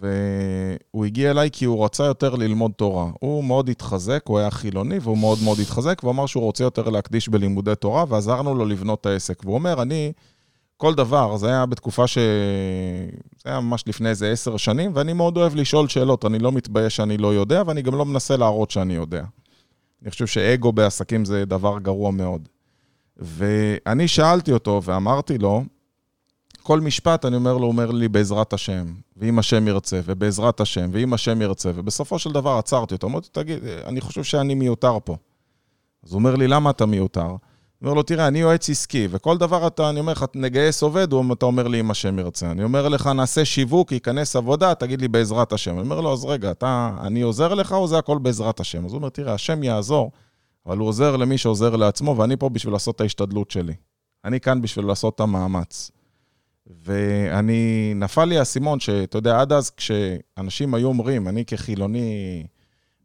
והוא 0.00 1.04
הגיע 1.04 1.30
אליי 1.30 1.48
כי 1.52 1.64
הוא 1.64 1.84
רצה 1.84 2.04
יותר 2.04 2.34
ללמוד 2.34 2.72
תורה. 2.76 3.10
הוא 3.20 3.44
מאוד 3.44 3.68
התחזק, 3.68 4.22
הוא 4.26 4.38
היה 4.38 4.50
חילוני, 4.50 4.98
והוא 4.98 5.18
מאוד 5.18 5.38
מאוד 5.44 5.58
התחזק, 5.58 6.00
והוא 6.02 6.12
אמר 6.12 6.26
שהוא 6.26 6.44
רוצה 6.44 6.64
יותר 6.64 6.88
להקדיש 6.90 7.28
בלימודי 7.28 7.74
תורה, 7.74 8.04
ועזרנו 8.08 8.54
לו 8.54 8.64
לבנות 8.64 9.00
את 9.00 9.06
העסק. 9.06 9.42
והוא 9.44 9.54
אומר, 9.54 9.82
אני, 9.82 10.12
כל 10.76 10.94
דבר, 10.94 11.36
זה 11.36 11.48
היה 11.48 11.66
בתקופה 11.66 12.06
ש... 12.06 12.18
זה 13.44 13.50
היה 13.50 13.60
ממש 13.60 13.84
לפני 13.86 14.08
איזה 14.08 14.30
עשר 14.30 14.56
שנים, 14.56 14.90
ואני 14.94 15.12
מאוד 15.12 15.36
אוהב 15.36 15.54
לשאול 15.54 15.88
שאלות, 15.88 16.24
אני 16.24 16.38
לא 16.38 16.52
מתבייש 16.52 16.96
שאני 16.96 17.16
לא 17.16 17.34
יודע, 17.34 17.62
ואני 17.66 17.82
גם 17.82 17.94
לא 17.94 18.04
מנסה 18.04 18.36
להראות 18.36 18.70
שאני 18.70 18.94
יודע. 18.94 19.22
אני 20.02 20.10
חושב 20.10 20.26
שאגו 20.26 20.72
בעסקים 20.72 21.24
זה 21.24 21.44
דבר 21.44 21.78
גרוע 21.78 22.10
מאוד. 22.10 22.48
ואני 23.16 24.08
שאלתי 24.08 24.52
אותו 24.52 24.80
ואמרתי 24.84 25.38
לו, 25.38 25.64
כל 26.62 26.80
משפט, 26.80 27.24
אני 27.24 27.36
אומר 27.36 27.52
לו, 27.56 27.62
הוא 27.62 27.72
אומר 27.72 27.90
לי, 27.90 28.08
בעזרת 28.08 28.52
השם, 28.52 28.86
ואם 29.16 29.38
השם 29.38 29.68
ירצה, 29.68 30.00
ובעזרת 30.04 30.60
השם, 30.60 30.90
ואם 30.92 31.14
השם 31.14 31.42
ירצה, 31.42 31.70
ובסופו 31.74 32.18
של 32.18 32.32
דבר 32.32 32.58
עצרתי 32.58 32.94
אותו, 32.94 33.06
אמרתי, 33.06 33.28
תגיד, 33.32 33.64
אני 33.84 34.00
חושב 34.00 34.24
שאני 34.24 34.54
מיותר 34.54 34.98
פה. 35.04 35.16
אז 36.04 36.12
הוא 36.12 36.18
אומר 36.18 36.36
לי, 36.36 36.48
למה 36.48 36.70
אתה 36.70 36.86
מיותר? 36.86 37.36
אומר 37.82 37.94
לו, 37.94 38.02
תראה, 38.02 38.28
אני 38.28 38.38
יועץ 38.38 38.70
עסקי, 38.70 39.08
וכל 39.10 39.38
דבר 39.38 39.66
אתה, 39.66 39.90
אני 39.90 40.00
אומר 40.00 40.12
לך, 40.12 40.24
נגייס 40.34 40.82
עובד, 40.82 41.08
אתה 41.32 41.46
אומר 41.46 41.68
לי, 41.68 41.80
אם 41.80 41.90
השם 41.90 42.18
ירצה. 42.18 42.50
אני 42.50 42.64
אומר 42.64 42.88
לך, 42.88 43.06
נעשה 43.06 43.44
שיווק, 43.44 43.92
ייכנס 43.92 44.36
עבודה, 44.36 44.74
תגיד 44.74 45.00
לי, 45.00 45.08
בעזרת 45.08 45.52
השם. 45.52 45.70
אני 45.70 45.80
אומר 45.80 46.00
לו, 46.00 46.12
אז 46.12 46.24
רגע, 46.24 46.50
אתה, 46.50 46.96
אני 47.00 47.20
עוזר 47.20 47.54
לך, 47.54 47.72
או 47.72 47.88
זה 47.88 47.98
הכל 47.98 48.18
בעזרת 48.18 48.60
השם? 48.60 48.84
אז 48.84 48.92
הוא 48.92 48.98
אומר, 48.98 49.08
תראה, 49.08 49.34
השם 49.34 49.62
יעזור, 49.62 50.10
אבל 50.66 50.78
הוא 50.78 50.88
עוזר 50.88 51.16
למי 51.16 51.38
שעוזר 51.38 51.76
לעצמו, 51.76 52.16
ואני 52.16 52.36
פה 52.36 52.48
בשביל 52.48 52.72
לעשות 52.72 52.96
את 52.96 53.00
ההשתדלות 53.00 53.50
שלי. 53.50 53.74
אני 54.24 54.40
כאן 54.40 54.62
בשביל 54.62 54.86
לעשות 54.86 55.14
את 55.14 55.20
המאמץ. 55.20 55.90
ואני, 56.84 57.92
נפל 57.96 58.24
לי 58.24 58.38
האסימון 58.38 58.80
שאתה 58.80 59.18
יודע, 59.18 59.40
עד 59.40 59.52
אז 59.52 59.70
כשאנשים 59.70 60.74
היו 60.74 60.88
אומרים, 60.88 61.28
אני 61.28 61.44
כחילוני, 61.44 62.44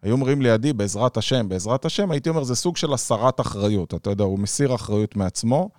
היו 0.02 0.14
אומרים 0.14 0.42
לידי, 0.42 0.74
בעזרת 0.74 1.18
השם, 1.18 1.50
בעזרת 1.50 1.86
השם, 1.86 2.12
הייתי 2.12 2.30
אומר, 2.30 2.44
זה 2.44 2.56
סוג 2.56 2.78
של 2.78 2.94
הסרת 2.94 3.40
אחריות. 3.40 3.94
אתה 3.94 4.10
יודע, 4.10 4.24
הוא 4.24 4.40
מסיר 4.40 4.75
אחריות 4.75 5.16
מעצמו, 5.16 5.70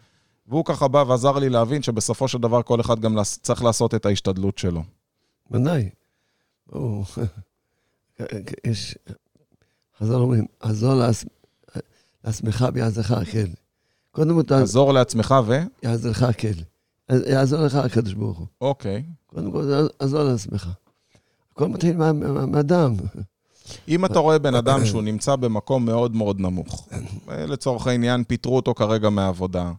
והוא 0.49 0.65
ככה 0.65 0.89
בא 0.89 1.05
ועזר 1.09 1.39
לי 1.39 1.49
להבין 1.49 1.83
שבסופו 1.83 2.29
של 2.29 2.39
דבר 2.39 2.63
כל 2.63 2.81
אחד 2.81 3.01
גם 3.01 3.17
צריך 3.23 3.65
לעשות 3.65 3.95
את 3.95 4.07
ההשתדלות 4.07 4.59
שלו. 4.59 4.83
ודאי. 5.51 5.91
ברור. 6.67 7.05
יש, 8.67 8.99
חז"ל 9.99 10.15
אומרים, 10.15 10.47
עזור 10.61 10.95
לעצמך 12.25 12.67
ביעזרך 12.73 13.13
כן. 13.33 13.47
קודם 14.11 14.35
כל... 14.35 14.43
תעזור 14.43 14.93
לעצמך 14.93 15.35
ו? 15.47 15.59
יעזרך 15.83 16.23
כן. 16.39 16.53
יעזור 17.27 17.61
לך 17.61 17.75
הקדוש 17.75 18.13
ברוך 18.13 18.39
הוא. 18.39 18.47
אוקיי. 18.61 19.05
קודם 19.27 19.53
כל, 19.53 19.87
עזור 19.99 20.23
לעצמך. 20.23 20.69
הכל 21.53 21.69
מתחיל 21.69 21.97
מהאדם. 22.47 22.95
אם 23.89 24.05
אתה 24.05 24.19
רואה 24.19 24.39
בן 24.39 24.55
אדם 24.55 24.85
שהוא 24.87 25.03
נמצא 25.03 25.37
במקום 25.37 25.85
מאוד 25.85 26.17
מאוד 26.17 26.41
נמוך, 26.41 26.89
לצורך 27.29 27.87
העניין, 27.87 28.25
פיטרו 28.25 28.57
אותו 28.57 28.75
כרגע 28.75 29.11
מהעבודה, 29.11 29.73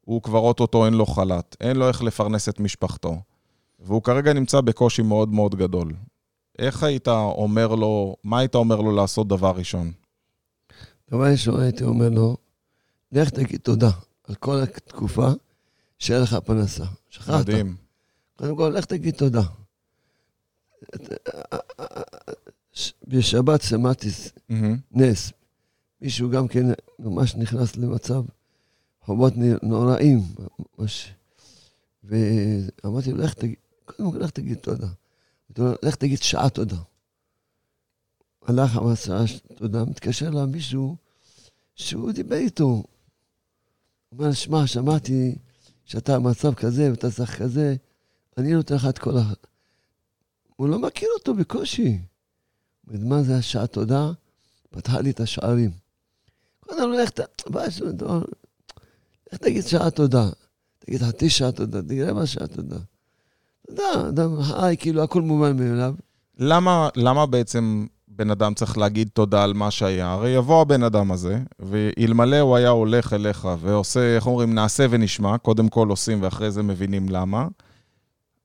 הוא 0.00 0.22
כבר 0.22 0.38
אוטוטו 0.38 0.86
אין 0.86 0.94
לו 0.94 1.06
חל"ת, 1.06 1.56
אין 1.60 1.76
לו 1.76 1.88
איך 1.88 2.02
לפרנס 2.02 2.48
את 2.48 2.60
משפחתו, 2.60 3.16
והוא 3.80 4.02
כרגע 4.02 4.32
נמצא 4.32 4.60
בקושי 4.60 5.02
מאוד 5.02 5.28
מאוד 5.28 5.54
גדול. 5.54 5.92
איך 6.58 6.82
היית 6.82 7.08
אומר 7.08 7.74
לו, 7.74 8.16
מה 8.24 8.38
היית 8.38 8.54
אומר 8.54 8.80
לו 8.80 8.96
לעשות 8.96 9.28
דבר 9.28 9.50
ראשון? 9.56 9.92
דבר 11.10 11.24
ראשון 11.30 11.60
הייתי 11.60 11.84
אומר 11.84 12.08
לו, 12.08 12.36
לך 13.12 13.30
תגיד 13.30 13.60
תודה 13.60 13.90
על 14.28 14.34
כל 14.34 14.62
התקופה 14.62 15.28
שאין 15.98 16.22
לך 16.22 16.34
פרנסה. 16.44 16.84
שכחת. 17.10 17.40
מדהים. 17.40 17.76
קודם 18.36 18.56
כל, 18.56 18.72
לך 18.76 18.84
תגיד 18.84 19.14
תודה. 19.14 19.42
בשבת 23.08 23.62
שמעתי 23.62 24.08
נס. 24.90 25.32
מישהו 26.00 26.30
גם 26.30 26.48
כן 26.48 26.66
ממש 26.98 27.34
נכנס 27.34 27.76
למצב 27.76 28.22
חובות 29.00 29.32
נוראים, 29.62 30.20
ממש. 30.78 31.12
ואמרתי 32.04 33.12
לו, 33.12 33.18
לך 33.18 33.34
תגיד, 33.34 33.56
קודם 33.84 34.12
כל, 34.12 34.18
לך 34.18 34.30
תגיד 34.30 34.58
תודה. 34.58 34.88
לך 35.58 35.94
תגיד 35.94 36.22
שעה 36.22 36.50
תודה. 36.50 36.76
הלך, 38.42 38.76
אמר 38.76 38.94
שעה 38.94 39.24
תודה, 39.54 39.84
מתקשר 39.84 40.28
אליו 40.28 40.46
מישהו 40.46 40.96
שהוא 41.74 42.12
דיבר 42.12 42.36
איתו. 42.36 42.84
אומר, 44.12 44.32
שמע, 44.32 44.66
שמעתי 44.66 45.38
שאתה 45.84 46.18
במצב 46.18 46.54
כזה 46.54 46.90
ואתה 46.90 47.10
צריך 47.10 47.42
כזה, 47.42 47.76
אני 48.38 48.52
נותן 48.52 48.74
לך 48.74 48.86
את 48.88 48.98
כל 48.98 49.18
ה... 49.18 49.22
הוא 50.56 50.68
לא 50.68 50.78
מכיר 50.78 51.08
אותו 51.18 51.34
בקושי. 51.34 51.98
מה 52.86 53.22
זה 53.22 53.36
השעה 53.36 53.66
תודה? 53.66 54.10
פתחה 54.70 55.00
לי 55.00 55.10
את 55.10 55.20
השערים. 55.20 55.70
קודם 56.60 56.92
לך, 56.92 57.10
לך 59.32 59.38
תגיד 59.40 59.66
שעה 59.66 59.90
תודה. 59.90 60.28
תגיד 60.78 61.02
חצי 61.02 61.30
שעה 61.30 61.52
תודה, 61.52 61.82
תגיד 61.82 62.02
רבע 62.02 62.26
שעה 62.26 62.46
תודה. 62.46 62.76
תודה, 63.66 64.08
אדם 64.08 64.42
חי, 64.42 64.76
כאילו 64.78 65.02
הכל 65.02 65.22
מובן 65.22 65.56
מאליו. 65.56 65.94
למה, 66.38 66.88
למה 66.96 67.26
בעצם 67.26 67.86
בן 68.08 68.30
אדם 68.30 68.54
צריך 68.54 68.78
להגיד 68.78 69.08
תודה 69.12 69.44
על 69.44 69.52
מה 69.52 69.70
שהיה? 69.70 70.12
הרי 70.12 70.30
יבוא 70.30 70.60
הבן 70.60 70.82
אדם 70.82 71.12
הזה, 71.12 71.38
ואלמלא 71.58 72.40
הוא 72.40 72.56
היה 72.56 72.68
הולך 72.68 73.12
אליך 73.12 73.48
ועושה, 73.60 74.16
איך 74.16 74.26
אומרים, 74.26 74.54
נעשה 74.54 74.86
ונשמע, 74.90 75.38
קודם 75.38 75.68
כל 75.68 75.88
עושים 75.88 76.22
ואחרי 76.22 76.50
זה 76.50 76.62
מבינים 76.62 77.08
למה. 77.08 77.46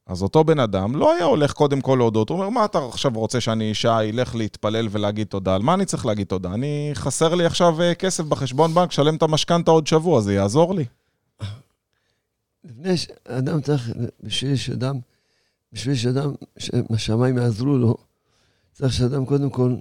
אז 0.07 0.23
אותו 0.23 0.43
בן 0.43 0.59
אדם 0.59 0.95
לא 0.95 1.13
היה 1.13 1.25
הולך 1.25 1.53
קודם 1.53 1.81
כל 1.81 1.95
להודות, 1.99 2.29
הוא 2.29 2.37
אומר, 2.37 2.49
מה 2.49 2.65
אתה 2.65 2.79
עכשיו 2.87 3.11
רוצה 3.15 3.41
שאני 3.41 3.69
אישה 3.69 3.99
אלך 3.99 4.35
להתפלל 4.35 4.87
ולהגיד 4.91 5.27
תודה? 5.27 5.55
על 5.55 5.61
מה 5.61 5.73
אני 5.73 5.85
צריך 5.85 6.05
להגיד 6.05 6.27
תודה? 6.27 6.53
אני, 6.53 6.91
חסר 6.93 7.35
לי 7.35 7.45
עכשיו 7.45 7.81
אה, 7.81 7.95
כסף 7.95 8.23
בחשבון 8.23 8.73
בנק, 8.73 8.91
שלם 8.91 9.15
את 9.15 9.21
המשכנתה 9.21 9.71
עוד 9.71 9.87
שבוע, 9.87 10.21
זה 10.21 10.33
יעזור 10.33 10.75
לי. 10.75 10.85
לפני 12.63 12.97
שאדם 12.97 13.61
צריך, 13.61 13.89
בשביל 14.23 14.55
שאדם, 14.55 14.99
בשביל 15.73 15.95
שאדם, 15.95 16.31
שהשמיים 16.57 17.37
יעזרו 17.37 17.77
לו, 17.77 17.97
צריך 18.71 18.93
שאדם 18.93 19.25
קודם 19.25 19.49
כל, 19.49 19.75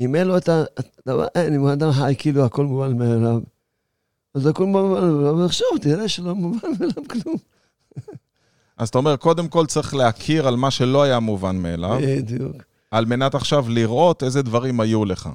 אם 0.00 0.14
אין 0.14 0.26
לו 0.26 0.36
את 0.36 0.48
הדבר, 0.48 1.26
אין, 1.34 1.54
אם 1.54 1.66
האדם 1.66 1.92
חי 1.92 2.14
כאילו 2.18 2.44
הכל 2.44 2.66
מובן 2.66 2.98
מאליו, 2.98 3.40
אז 4.34 4.46
הכל 4.46 4.66
מובן 4.66 4.90
מאליו, 4.90 5.36
ועכשיו 5.36 5.66
תראה 5.82 6.08
שלא 6.08 6.34
מובן 6.34 6.68
מאליו 6.80 7.02
כלום. 7.08 7.36
אז 8.82 8.88
אתה 8.88 8.98
אומר, 8.98 9.16
קודם 9.16 9.48
כל 9.48 9.66
צריך 9.66 9.94
להכיר 9.94 10.48
על 10.48 10.56
מה 10.56 10.70
שלא 10.70 11.02
היה 11.02 11.20
מובן 11.20 11.56
מאליו. 11.56 11.98
בדיוק. 12.02 12.56
על 12.90 13.04
מנת 13.04 13.34
עכשיו 13.34 13.64
לראות 13.68 14.22
איזה 14.22 14.42
דברים 14.42 14.80
היו 14.80 15.04
לך. 15.04 15.28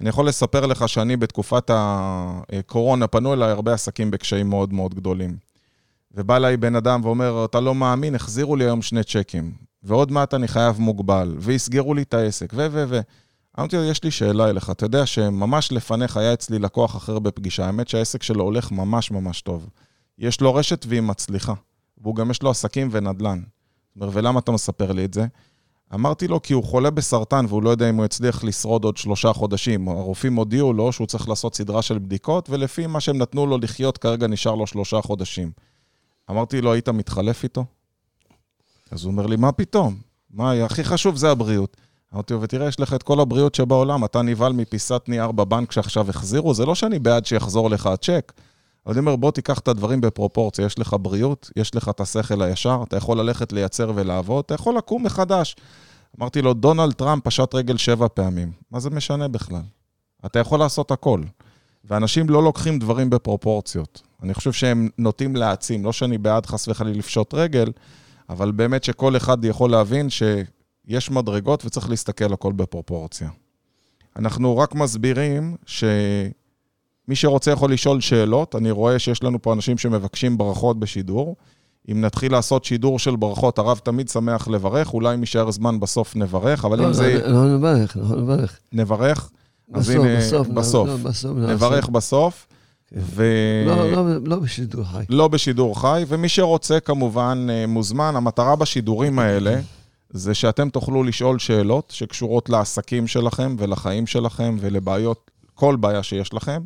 אני 0.00 0.08
יכול 0.08 0.28
לספר 0.28 0.66
לך 0.66 0.88
שאני 0.88 1.16
בתקופת 1.16 1.70
הקורונה, 1.72 3.06
פנו 3.06 3.32
אליי 3.32 3.50
הרבה 3.50 3.74
עסקים 3.74 4.10
בקשיים 4.10 4.48
מאוד 4.48 4.72
מאוד 4.72 4.94
גדולים. 4.94 5.36
ובא 6.14 6.36
אליי 6.36 6.56
בן 6.56 6.76
אדם 6.76 7.00
ואומר, 7.04 7.44
אתה 7.44 7.60
לא 7.60 7.74
מאמין, 7.74 8.14
החזירו 8.14 8.56
לי 8.56 8.64
היום 8.64 8.82
שני 8.82 9.04
צ'קים, 9.04 9.52
ועוד 9.82 10.12
מעט 10.12 10.34
אני 10.34 10.48
חייב 10.48 10.80
מוגבל, 10.80 11.34
ויסגרו 11.38 11.94
לי 11.94 12.02
את 12.02 12.14
העסק, 12.14 12.52
ו... 12.54 12.66
ו... 12.70 12.84
ו... 12.88 13.00
אמרתי 13.58 13.76
לו, 13.76 13.84
יש 13.84 14.04
לי 14.04 14.10
שאלה 14.10 14.50
אליך, 14.50 14.70
אתה 14.70 14.84
יודע 14.84 15.06
שממש 15.06 15.72
לפניך 15.72 16.16
היה 16.16 16.32
אצלי 16.32 16.58
לקוח 16.58 16.96
אחר 16.96 17.18
בפגישה, 17.18 17.66
האמת 17.66 17.88
שהעסק 17.88 18.22
שלו 18.22 18.44
הולך 18.44 18.72
ממש 18.72 19.10
ממש 19.10 19.40
טוב. 19.42 19.68
יש 20.18 20.40
לו 20.40 20.54
רשת 20.54 20.86
והיא 20.88 21.00
מצליחה. 21.00 21.54
והוא 22.02 22.14
גם 22.14 22.30
יש 22.30 22.42
לו 22.42 22.50
עסקים 22.50 22.88
ונדל"ן. 22.90 23.42
אומר, 23.96 24.10
ולמה 24.12 24.40
אתה 24.40 24.52
מספר 24.52 24.92
לי 24.92 25.04
את 25.04 25.14
זה? 25.14 25.26
אמרתי 25.94 26.28
לו, 26.28 26.42
כי 26.42 26.52
הוא 26.52 26.64
חולה 26.64 26.90
בסרטן 26.90 27.44
והוא 27.48 27.62
לא 27.62 27.70
יודע 27.70 27.90
אם 27.90 27.96
הוא 27.96 28.04
יצליח 28.04 28.44
לשרוד 28.44 28.84
עוד 28.84 28.96
שלושה 28.96 29.32
חודשים. 29.32 29.88
הרופאים 29.88 30.34
הודיעו 30.34 30.72
לו 30.72 30.92
שהוא 30.92 31.06
צריך 31.06 31.28
לעשות 31.28 31.54
סדרה 31.54 31.82
של 31.82 31.98
בדיקות, 31.98 32.50
ולפי 32.50 32.86
מה 32.86 33.00
שהם 33.00 33.18
נתנו 33.18 33.46
לו 33.46 33.58
לחיות, 33.58 33.98
כרגע 33.98 34.26
נשאר 34.26 34.54
לו 34.54 34.66
שלושה 34.66 35.00
חודשים. 35.02 35.50
אמרתי 36.30 36.60
לו, 36.60 36.72
היית 36.72 36.88
מתחלף 36.88 37.44
איתו? 37.44 37.64
אז 38.90 39.04
הוא 39.04 39.12
אומר 39.12 39.26
לי, 39.26 39.36
מה 39.36 39.52
פתאום? 39.52 39.96
מה, 40.30 40.52
הכי 40.64 40.84
חשוב 40.84 41.16
זה 41.16 41.30
הבריאות. 41.30 41.76
אמרתי 42.14 42.34
לו, 42.34 42.42
ותראה, 42.42 42.68
יש 42.68 42.80
לך 42.80 42.94
את 42.94 43.02
כל 43.02 43.20
הבריאות 43.20 43.54
שבעולם, 43.54 44.04
אתה 44.04 44.22
נבהל 44.22 44.52
מפיסת 44.52 45.02
נייר 45.08 45.32
בבנק 45.32 45.72
שעכשיו 45.72 46.10
החזירו, 46.10 46.54
זה 46.54 46.66
לא 46.66 46.74
שאני 46.74 46.98
בעד 46.98 47.26
שיחזור 47.26 47.70
לך 47.70 47.86
הצ'ק. 47.86 48.32
אני 48.88 48.98
אומר, 48.98 49.16
בוא 49.16 49.30
תיקח 49.30 49.58
את 49.58 49.68
הדברים 49.68 50.00
בפרופורציה. 50.00 50.66
יש 50.66 50.78
לך 50.78 50.96
בריאות, 51.00 51.50
יש 51.56 51.74
לך 51.74 51.88
את 51.88 52.00
השכל 52.00 52.42
הישר, 52.42 52.82
אתה 52.88 52.96
יכול 52.96 53.20
ללכת 53.20 53.52
לייצר 53.52 53.92
ולעבוד, 53.94 54.44
אתה 54.44 54.54
יכול 54.54 54.76
לקום 54.76 55.04
מחדש. 55.04 55.56
אמרתי 56.20 56.42
לו, 56.42 56.54
דונלד 56.54 56.92
טראמפ 56.92 57.24
פשט 57.24 57.54
רגל 57.54 57.76
שבע 57.76 58.06
פעמים. 58.14 58.52
מה 58.70 58.80
זה 58.80 58.90
משנה 58.90 59.28
בכלל? 59.28 59.62
אתה 60.26 60.38
יכול 60.38 60.58
לעשות 60.58 60.90
הכל. 60.90 61.20
ואנשים 61.84 62.28
לא 62.28 62.42
לוקחים 62.42 62.78
דברים 62.78 63.10
בפרופורציות. 63.10 64.02
אני 64.22 64.34
חושב 64.34 64.52
שהם 64.52 64.88
נוטים 64.98 65.36
להעצים, 65.36 65.84
לא 65.84 65.92
שאני 65.92 66.18
בעד 66.18 66.46
חס 66.46 66.68
וחלילה 66.68 66.98
לפשוט 66.98 67.34
רגל, 67.34 67.72
אבל 68.28 68.52
באמת 68.52 68.84
שכל 68.84 69.16
אחד 69.16 69.44
יכול 69.44 69.70
להבין 69.70 70.10
שיש 70.10 71.10
מדרגות 71.10 71.64
וצריך 71.64 71.90
להסתכל 71.90 72.32
הכל 72.32 72.52
בפרופורציה. 72.52 73.30
אנחנו 74.16 74.58
רק 74.58 74.74
מסבירים 74.74 75.56
ש... 75.66 75.84
מי 77.08 77.16
שרוצה 77.16 77.50
יכול 77.50 77.72
לשאול 77.72 78.00
שאלות, 78.00 78.54
אני 78.54 78.70
רואה 78.70 78.98
שיש 78.98 79.22
לנו 79.22 79.42
פה 79.42 79.52
אנשים 79.52 79.78
שמבקשים 79.78 80.38
ברכות 80.38 80.80
בשידור. 80.80 81.36
אם 81.92 82.00
נתחיל 82.00 82.32
לעשות 82.32 82.64
שידור 82.64 82.98
של 82.98 83.16
ברכות, 83.16 83.58
הרב 83.58 83.80
תמיד 83.84 84.08
שמח 84.08 84.48
לברך, 84.48 84.94
אולי 84.94 85.14
אם 85.14 85.20
יישאר 85.20 85.50
זמן 85.50 85.80
בסוף 85.80 86.16
נברך, 86.16 86.64
אבל 86.64 86.84
אם 86.84 86.92
זה... 86.92 87.20
לא, 87.26 87.32
לא 87.32 87.56
נברך, 87.56 87.96
לא 87.96 88.16
נברך. 88.16 88.58
נברך? 88.72 89.30
אז 89.74 89.90
הנה, 89.90 90.16
בסוף. 90.18 90.48
בסוף. 90.48 90.88
נברך 91.36 91.88
בסוף. 91.88 92.46
כן. 92.90 93.00
ו... 93.00 93.24
לא, 93.66 93.92
לא, 93.92 94.04
לא 94.24 94.36
בשידור 94.36 94.84
חי. 94.84 95.04
לא 95.08 95.28
בשידור 95.28 95.80
חי, 95.80 96.04
ומי 96.08 96.28
שרוצה 96.28 96.80
כמובן 96.80 97.46
אה, 97.50 97.66
מוזמן. 97.66 98.16
המטרה 98.16 98.56
בשידורים 98.56 99.18
האלה 99.18 99.60
זה 100.10 100.34
שאתם 100.34 100.70
תוכלו 100.70 101.02
לשאול 101.02 101.38
שאלות 101.38 101.92
שקשורות 101.94 102.48
לעסקים 102.48 103.06
שלכם 103.06 103.56
ולחיים 103.58 104.06
שלכם 104.06 104.56
ולבעיות, 104.60 105.30
כל 105.54 105.76
בעיה 105.76 106.02
שיש 106.02 106.34
לכם. 106.34 106.62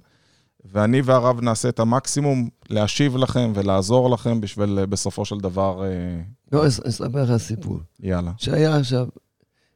ואני 0.64 1.02
והרב 1.02 1.40
נעשה 1.40 1.68
את 1.68 1.78
המקסימום 1.78 2.48
להשיב 2.70 3.16
לכם 3.16 3.52
ולעזור 3.54 4.10
לכם 4.10 4.40
בשביל 4.40 4.78
אה, 4.78 4.86
בסופו 4.86 5.24
של 5.24 5.38
דבר... 5.38 5.84
אה, 5.84 6.20
לא, 6.52 6.60
אני 6.60 6.68
אספר 6.68 7.22
לך 7.22 7.36
סיפור. 7.36 7.78
יאללה. 8.00 8.32
שהיה 8.36 8.76
עכשיו, 8.76 9.08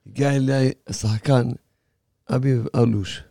הגיע 0.06 0.36
אליי 0.36 0.72
השחקן 0.86 1.48
אביב 2.34 2.66
אלוש. 2.74 3.22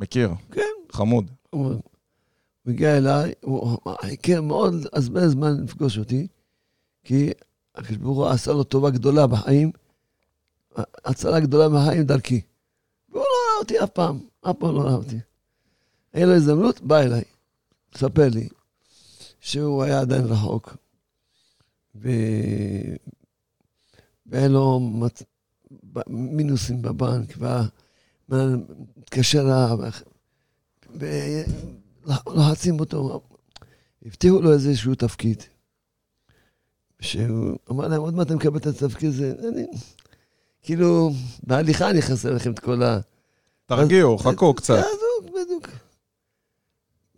מכיר. 0.00 0.30
כן. 0.52 0.62
חמוד. 0.92 1.30
הוא 1.50 1.74
הגיע 2.66 2.96
אליי, 2.96 3.32
הוא 3.40 3.78
חיכה 4.00 4.40
מאוד 4.40 4.74
הרבה 4.92 5.28
זמן 5.28 5.64
לפגוש 5.64 5.98
אותי, 5.98 6.26
כי 7.04 7.30
הקדוש 7.74 7.96
ברוך 7.96 8.18
הוא 8.18 8.26
עשה 8.26 8.52
לו 8.52 8.64
טובה 8.64 8.90
גדולה 8.90 9.26
בחיים, 9.26 9.70
הצלה 11.04 11.40
גדולה 11.40 11.68
בחיים 11.68 12.02
דרכי. 12.02 12.40
והוא 13.08 13.20
לא 13.20 13.26
ראה 13.26 13.58
אותי 13.60 13.84
אף 13.84 13.90
פעם, 13.90 14.18
אף 14.50 14.56
פעם 14.58 14.74
לא 14.74 14.80
ראה 14.80 14.94
אותי. 14.94 15.18
אין 16.14 16.28
לו 16.28 16.34
הזדמנות, 16.34 16.80
בא 16.80 17.00
אליי, 17.00 17.24
מספר 17.94 18.28
לי 18.28 18.48
שהוא 19.40 19.82
היה 19.82 20.00
עדיין 20.00 20.24
רחוק. 20.24 20.76
ו... 21.94 22.08
והיה 24.26 24.48
לו 24.48 24.80
מצ... 24.80 25.22
מינוסים 26.06 26.82
בבנק, 26.82 27.36
ומתקשר 28.28 29.40
אליו, 29.40 29.78
ולוחצים 32.06 32.80
אותו. 32.80 33.20
הבטיחו 34.06 34.42
לו 34.42 34.52
איזשהו 34.52 34.94
תפקיד. 34.94 35.42
שהוא 37.00 37.58
אמר 37.70 37.88
להם, 37.88 38.00
עוד 38.00 38.14
מעט 38.14 38.26
אני 38.30 38.36
מקבל 38.36 38.56
את 38.56 38.66
התפקיד 38.66 39.08
הזה. 39.08 39.34
אני, 39.48 39.66
כאילו, 40.62 41.10
בהליכה 41.42 41.90
אני 41.90 42.02
חסר 42.02 42.34
לכם 42.34 42.50
את 42.50 42.58
כל 42.58 42.82
ה... 42.82 43.00
תרגיעו, 43.66 44.18
חכו 44.18 44.54
קצת. 44.54 44.84
בדיוק. 45.28 45.68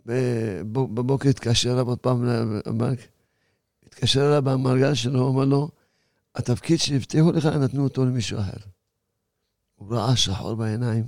בבוקר 0.05 1.29
התקשר 1.29 1.73
אליו 1.73 1.87
עוד 1.87 1.99
פעם 1.99 2.25
לבנק, 2.25 2.99
התקשר 3.85 4.27
אליו 4.27 4.41
במרגל 4.41 4.93
שלו, 4.93 5.29
אמר 5.29 5.45
לו, 5.45 5.69
התפקיד 6.35 6.79
שהבטיחו 6.79 7.31
לך, 7.31 7.45
נתנו 7.45 7.83
אותו 7.83 8.05
למישהו 8.05 8.39
אחר. 8.39 8.57
הוא 9.75 9.95
ראה 9.95 10.15
שחור 10.15 10.55
בעיניים, 10.55 11.07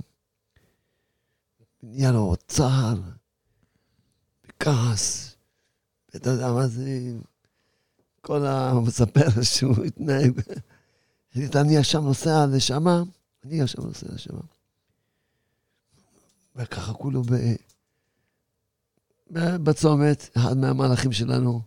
נהיה 1.82 2.12
לו 2.12 2.34
צער, 2.46 3.00
וכעס, 4.46 5.36
ואתה 6.14 6.30
יודע 6.30 6.52
מה 6.52 6.66
זה, 6.66 7.12
כל 8.20 8.46
המספר 8.46 9.42
שהוא 9.54 9.84
התנהג. 9.84 10.40
החליט, 11.30 11.56
אני 11.56 11.78
עכשיו 11.78 12.00
נוסע 12.00 12.46
לשמה, 12.46 13.02
אני 13.44 13.62
עכשיו 13.62 13.84
נוסע 13.84 14.06
לשמה. 14.12 14.40
וככה 16.56 16.92
כולו 16.92 17.22
ב... 17.22 17.34
בצומת, 19.30 20.28
אחד 20.36 20.56
מהמהלכים 20.56 21.12
שלנו, 21.12 21.60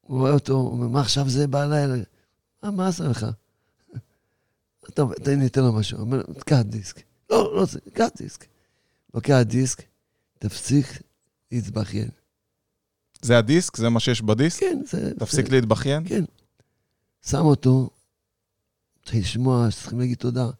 הוא 0.00 0.18
רואה 0.18 0.32
אותו, 0.32 0.52
הוא 0.52 0.70
אומר, 0.70 0.88
מה 0.88 1.00
עכשיו 1.00 1.28
זה 1.28 1.46
בלילה? 1.46 1.96
מה, 2.62 2.70
מה 2.70 2.88
עשה 2.88 3.04
לך? 3.04 3.26
טוב, 4.94 5.14
תן 5.14 5.40
לי, 5.40 5.48
תן 5.48 5.60
לו 5.60 5.72
משהו. 5.72 5.98
הוא 5.98 6.06
אומר, 6.06 6.22
קח 6.46 6.60
דיסק. 6.60 7.02
לא, 7.30 7.56
לא, 7.56 7.66
קח 7.92 8.08
דיסק. 8.16 8.46
לוקח 9.14 9.38
דיסק, 9.46 9.82
תפסיק 10.38 10.86
להתבכיין. 11.52 12.08
זה 13.22 13.38
הדיסק? 13.38 13.76
זה 13.76 13.88
מה 13.88 14.00
שיש 14.00 14.22
בדיסק? 14.22 14.60
כן, 14.60 14.82
זה... 14.86 15.14
תפסיק 15.18 15.46
זה, 15.46 15.52
להתבכיין? 15.52 16.08
כן. 16.08 16.24
שם 17.26 17.38
אותו, 17.38 17.90
התחיל 19.02 19.20
לשמוע 19.20 19.70
שצריכים 19.70 20.00
להגיד 20.00 20.18
תודה. 20.18 20.50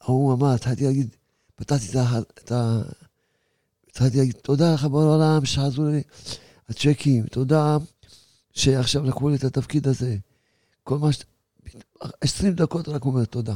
ההוא 0.00 0.34
אמר, 0.34 0.54
התחלתי 0.54 0.84
להגיד, 0.84 1.16
פתחתי 1.54 1.98
את. 2.38 2.52
התחלתי 3.92 4.18
להגיד, 4.18 4.34
תודה 4.34 4.74
לך 4.74 4.84
בעולם 4.84 5.44
שעזרו 5.44 5.84
לי 5.84 6.02
הצ'קים, 6.68 7.26
תודה 7.26 7.76
שעכשיו 8.52 9.04
לקחו 9.04 9.28
לי 9.28 9.36
את 9.36 9.44
התפקיד 9.44 9.88
הזה. 9.88 10.16
כל 10.84 10.98
מה 10.98 11.12
ש... 11.12 11.22
20 12.20 12.52
דקות 12.52 12.88
רק 12.88 13.04
אומר 13.04 13.24
תודה. 13.24 13.54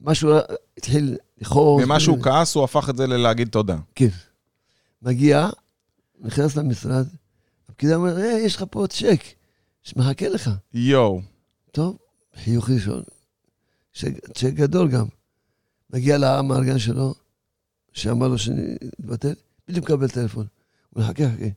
משהו 0.00 0.30
התחיל 0.76 1.16
לכעוס. 1.38 1.84
ממה 1.84 2.00
שהוא 2.00 2.22
כעס, 2.22 2.54
הוא 2.54 2.64
הפך 2.64 2.90
את 2.90 2.96
זה 2.96 3.06
ללהגיד 3.06 3.48
תודה. 3.48 3.76
כן. 3.94 4.08
מגיע, 5.02 5.48
נכנס 6.20 6.56
למשרד, 6.56 7.06
הפקידה 7.68 7.96
אומר, 7.96 8.16
היי, 8.16 8.44
יש 8.44 8.56
לך 8.56 8.64
פה 8.70 8.86
צ'ק, 8.88 9.20
שמחכה 9.82 10.28
לך. 10.28 10.50
יואו. 10.74 11.20
טוב, 11.72 11.98
חיוך 12.44 12.70
ראשון. 12.70 13.02
צ'ק 14.34 14.52
גדול 14.54 14.88
גם. 14.88 15.06
מגיע 15.90 16.18
למארגן 16.18 16.78
שלו, 16.78 17.14
שאמר 17.92 18.28
לו 18.28 18.38
שנתבטל, 18.38 19.34
בדיוק 19.68 19.84
מקבל 19.84 20.08
טלפון. 20.08 20.46
הוא 20.90 21.02
מחכה, 21.02 21.24
חכה. 21.36 21.48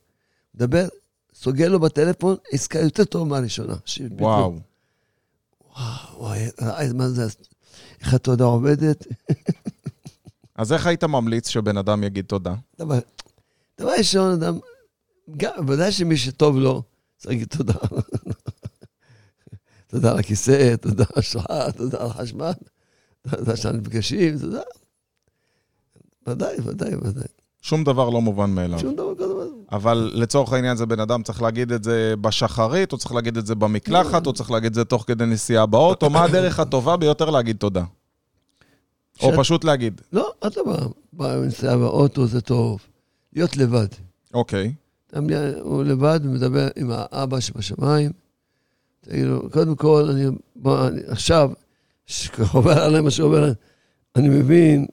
מדבר, 0.55 0.87
סוגר 1.33 1.69
לו 1.69 1.79
בטלפון, 1.79 2.35
עסקה 2.51 2.79
יותר 2.79 3.03
טובה 3.03 3.25
מהראשונה. 3.25 3.75
וואו. 4.19 4.59
וואו, 5.75 6.19
וואי, 6.19 6.49
מה 6.93 7.09
זה, 7.09 7.27
איך 8.01 8.13
התודה 8.13 8.43
עובדת. 8.43 9.07
אז 10.55 10.73
איך 10.73 10.87
היית 10.87 11.03
ממליץ 11.03 11.47
שבן 11.47 11.77
אדם 11.77 12.03
יגיד 12.03 12.25
תודה? 12.25 12.55
דבר, 12.79 12.99
דבר 13.79 13.91
ראשון, 13.97 14.31
אדם, 14.31 14.59
ודאי 15.67 15.91
שמי 15.91 16.17
שטוב 16.17 16.57
לו, 16.57 16.83
צריך 17.17 17.29
להגיד 17.29 17.47
תודה. 17.47 17.73
תודה 19.87 20.11
על 20.11 20.19
הכיסא, 20.19 20.75
תודה 20.75 21.03
על 21.03 21.19
השעה, 21.19 21.71
תודה 21.71 22.01
על 22.01 22.07
החשמל, 22.07 22.51
תודה 23.29 23.57
שאנחנו 23.57 23.79
נפגשים, 23.79 24.39
תודה. 24.39 24.61
ודאי, 26.27 26.55
ודאי, 26.63 26.95
ודאי. 26.95 27.27
שום 27.61 27.83
דבר 27.83 28.09
לא 28.09 28.21
מובן 28.21 28.49
מאליו. 28.49 28.79
שום 28.79 28.95
דבר 28.95 29.15
כזה. 29.15 29.33
אבל 29.71 30.11
לצורך 30.13 30.53
העניין 30.53 30.77
זה 30.77 30.85
בן 30.85 30.99
אדם 30.99 31.23
צריך 31.23 31.41
להגיד 31.41 31.71
את 31.71 31.83
זה 31.83 32.13
בשחרית, 32.21 32.91
או 32.93 32.97
צריך 32.97 33.13
להגיד 33.13 33.37
את 33.37 33.45
זה 33.45 33.55
במקלחת, 33.55 34.27
או 34.27 34.33
צריך 34.33 34.51
להגיד 34.51 34.67
את 34.67 34.73
זה 34.73 34.85
תוך 34.85 35.03
כדי 35.07 35.25
נסיעה 35.25 35.65
באוטו, 35.65 36.09
מה 36.09 36.23
הדרך 36.23 36.59
הטובה 36.59 36.97
ביותר 36.97 37.29
להגיד 37.29 37.57
תודה? 37.57 37.83
או 39.21 39.31
פשוט 39.37 39.63
להגיד. 39.63 40.01
לא, 40.13 40.33
אתה 40.47 40.59
בא, 40.65 40.77
בנסיעה 41.13 41.77
באוטו 41.77 42.27
זה 42.27 42.41
טוב. 42.41 42.79
להיות 43.33 43.57
לבד. 43.57 43.87
אוקיי. 44.33 44.73
הוא 45.61 45.83
לבד 45.83 46.19
ומדבר 46.23 46.67
עם 46.75 46.91
האבא 46.91 47.39
שבשמיים. 47.39 48.11
תגיד 49.01 49.25
לו, 49.25 49.49
קודם 49.49 49.75
כל, 49.75 50.09
אני, 50.09 50.25
בוא, 50.55 50.87
אני, 50.87 51.01
עכשיו, 51.07 51.51
שעובר 52.05 52.83
עליי 52.83 53.01
מה 53.01 53.11
שעובר 53.11 53.37
עליי, 53.37 53.53
אני 54.15 54.29
מבין 54.29 54.85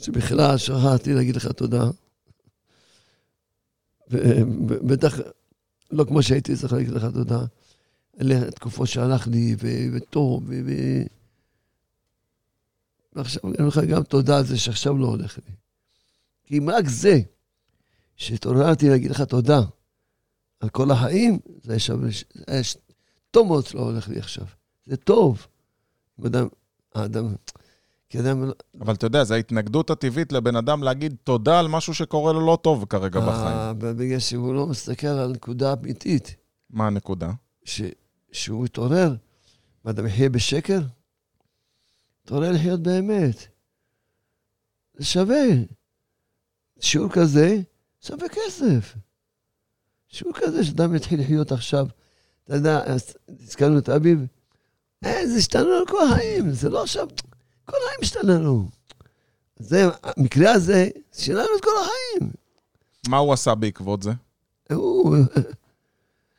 שבכלל 0.00 0.58
שכחתי 0.58 1.14
להגיד 1.14 1.36
לך 1.36 1.46
תודה. 1.46 1.90
ובטח 4.08 5.18
לא 5.90 6.04
כמו 6.04 6.22
שהייתי 6.22 6.56
צריך 6.56 6.72
להגיד 6.72 6.90
לך 6.90 7.04
תודה. 7.04 7.40
אלה 8.20 8.50
תקופות 8.50 8.88
שהלך 8.88 9.26
לי, 9.26 9.56
וטוב, 9.92 10.44
ו... 10.46 10.72
ועכשיו 13.12 13.42
אני 13.44 13.54
אומר 13.58 13.68
לך 13.68 13.78
גם 13.78 14.02
תודה 14.02 14.38
על 14.38 14.44
זה 14.44 14.58
שעכשיו 14.58 14.98
לא 14.98 15.06
הולך 15.06 15.38
לי. 15.38 15.54
כי 16.44 16.58
אם 16.58 16.70
רק 16.70 16.88
זה, 16.88 17.20
שהתעוררתי 18.16 18.88
להגיד 18.88 19.10
לך 19.10 19.20
תודה 19.20 19.60
על 20.60 20.68
כל 20.68 20.90
החיים, 20.90 21.38
זה 21.62 21.78
שווה, 21.78 22.08
טוב 23.30 23.46
מאוד 23.46 23.66
שלא 23.66 23.80
הולך 23.80 24.08
לי 24.08 24.18
עכשיו. 24.18 24.46
זה 24.86 24.96
טוב. 24.96 25.46
אדם, 26.26 26.48
האדם, 26.94 27.34
כי 28.12 28.20
אדם... 28.20 28.50
אבל 28.80 28.94
אתה 28.94 29.06
יודע, 29.06 29.24
זו 29.24 29.34
ההתנגדות 29.34 29.90
הטבעית 29.90 30.32
לבן 30.32 30.56
אדם 30.56 30.82
להגיד 30.82 31.16
תודה 31.24 31.58
על 31.58 31.68
משהו 31.68 31.94
שקורה 31.94 32.32
לו 32.32 32.46
לא 32.46 32.58
טוב 32.62 32.84
כרגע 32.88 33.20
אה, 33.20 33.26
בחיים. 33.26 33.96
בגלל 33.96 34.18
שהוא 34.18 34.54
לא 34.54 34.66
מסתכל 34.66 35.06
על 35.06 35.32
נקודה 35.32 35.72
אמיתית. 35.72 36.36
מה 36.70 36.86
הנקודה? 36.86 37.32
ש, 37.64 37.82
שהוא 38.32 38.66
יתעורר, 38.66 39.14
ואדם 39.84 40.06
יחיה 40.06 40.28
בשקר, 40.28 40.80
תעורר 42.24 42.52
לחיות 42.52 42.80
באמת. 42.80 43.46
זה 44.94 45.04
שווה. 45.04 45.44
שיעור 46.80 47.08
כזה 47.08 47.60
שווה 48.00 48.28
כסף. 48.28 48.96
שיעור 50.08 50.34
כזה 50.36 50.64
שאדם 50.64 50.94
יתחיל 50.94 51.20
לחיות 51.20 51.52
עכשיו. 51.52 51.86
אתה 52.44 52.54
יודע, 52.54 52.82
הזכרנו 53.28 53.78
את 53.78 53.88
אביב, 53.88 54.26
אה, 55.04 55.26
זה 55.26 55.36
השתנה 55.38 55.62
לנו 55.62 55.86
כל 55.86 56.08
החיים, 56.12 56.50
זה 56.50 56.68
לא 56.68 56.82
עכשיו, 56.82 57.08
כל 57.72 57.76
החיים 57.86 57.98
השתנה 58.02 58.34
לנו. 58.34 58.68
זה, 59.58 59.88
המקרה 60.02 60.52
הזה, 60.52 60.88
שינה 61.12 61.38
לנו 61.38 61.56
את 61.56 61.64
כל 61.64 61.70
החיים. 61.80 62.32
מה 63.08 63.16
הוא 63.16 63.32
עשה 63.32 63.54
בעקבות 63.54 64.02
זה? 64.02 64.10
הוא 64.72 65.16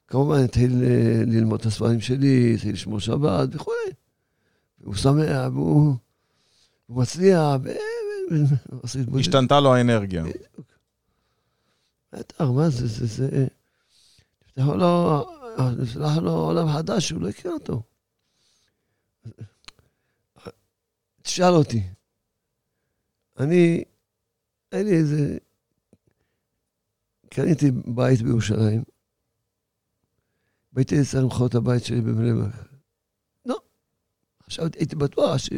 כמובן 0.08 0.44
התחיל 0.44 0.84
אה, 0.84 1.24
ללמוד 1.26 1.60
את 1.60 1.66
הספרים 1.66 2.02
שלי, 2.02 2.54
התחיל 2.54 2.74
לשמור 2.74 3.00
שבת 3.00 3.50
וכו'. 3.52 3.74
הוא 4.84 4.96
שמח, 4.96 5.48
והוא 5.54 5.96
מצליח, 6.90 7.40
השתנתה 9.20 9.60
לו 9.60 9.76
האנרגיה. 9.76 10.24
בטח, 12.14 12.42
מה 12.42 12.70
זה, 12.70 12.88
זה, 12.88 13.06
זה... 13.06 13.48
נפתח 14.58 16.18
לו 16.22 16.32
עולם 16.32 16.74
חדש 16.74 17.08
שהוא 17.08 17.22
לא 17.22 17.30
הכיר 17.30 17.52
אותו. 17.52 17.82
תשאל 21.24 21.54
אותי. 21.54 21.84
אני, 23.40 23.84
אין 24.72 24.86
לי 24.86 24.98
איזה... 24.98 25.38
קניתי 27.30 27.72
בית 27.72 28.22
בירושלים, 28.22 28.84
והייתי 30.74 30.96
צריך 31.04 31.24
למכור 31.24 31.48
את 31.48 31.56
הבית 31.56 31.84
שלי 31.84 32.02
בבני 32.02 32.34
ברק. 32.34 32.68
לא. 33.46 33.62
עכשיו 34.40 34.66
הייתי 34.76 34.96
בטוח 34.96 35.38
ש... 35.38 35.50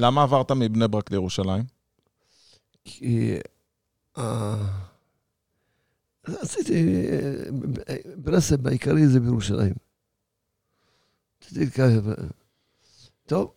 למה 0.00 0.22
עברת 0.22 0.50
מבני 0.50 0.88
ברק 0.88 1.10
לירושלים? 1.10 1.64
כי... 2.84 3.36
אה, 4.18 4.78
עשיתי... 6.24 7.06
ברסב 8.16 8.56
בעיקרי 8.56 9.06
זה 9.06 9.20
בירושלים. 9.20 9.74
רציתי 11.42 11.70
ככה... 11.70 12.22
טוב, 13.26 13.54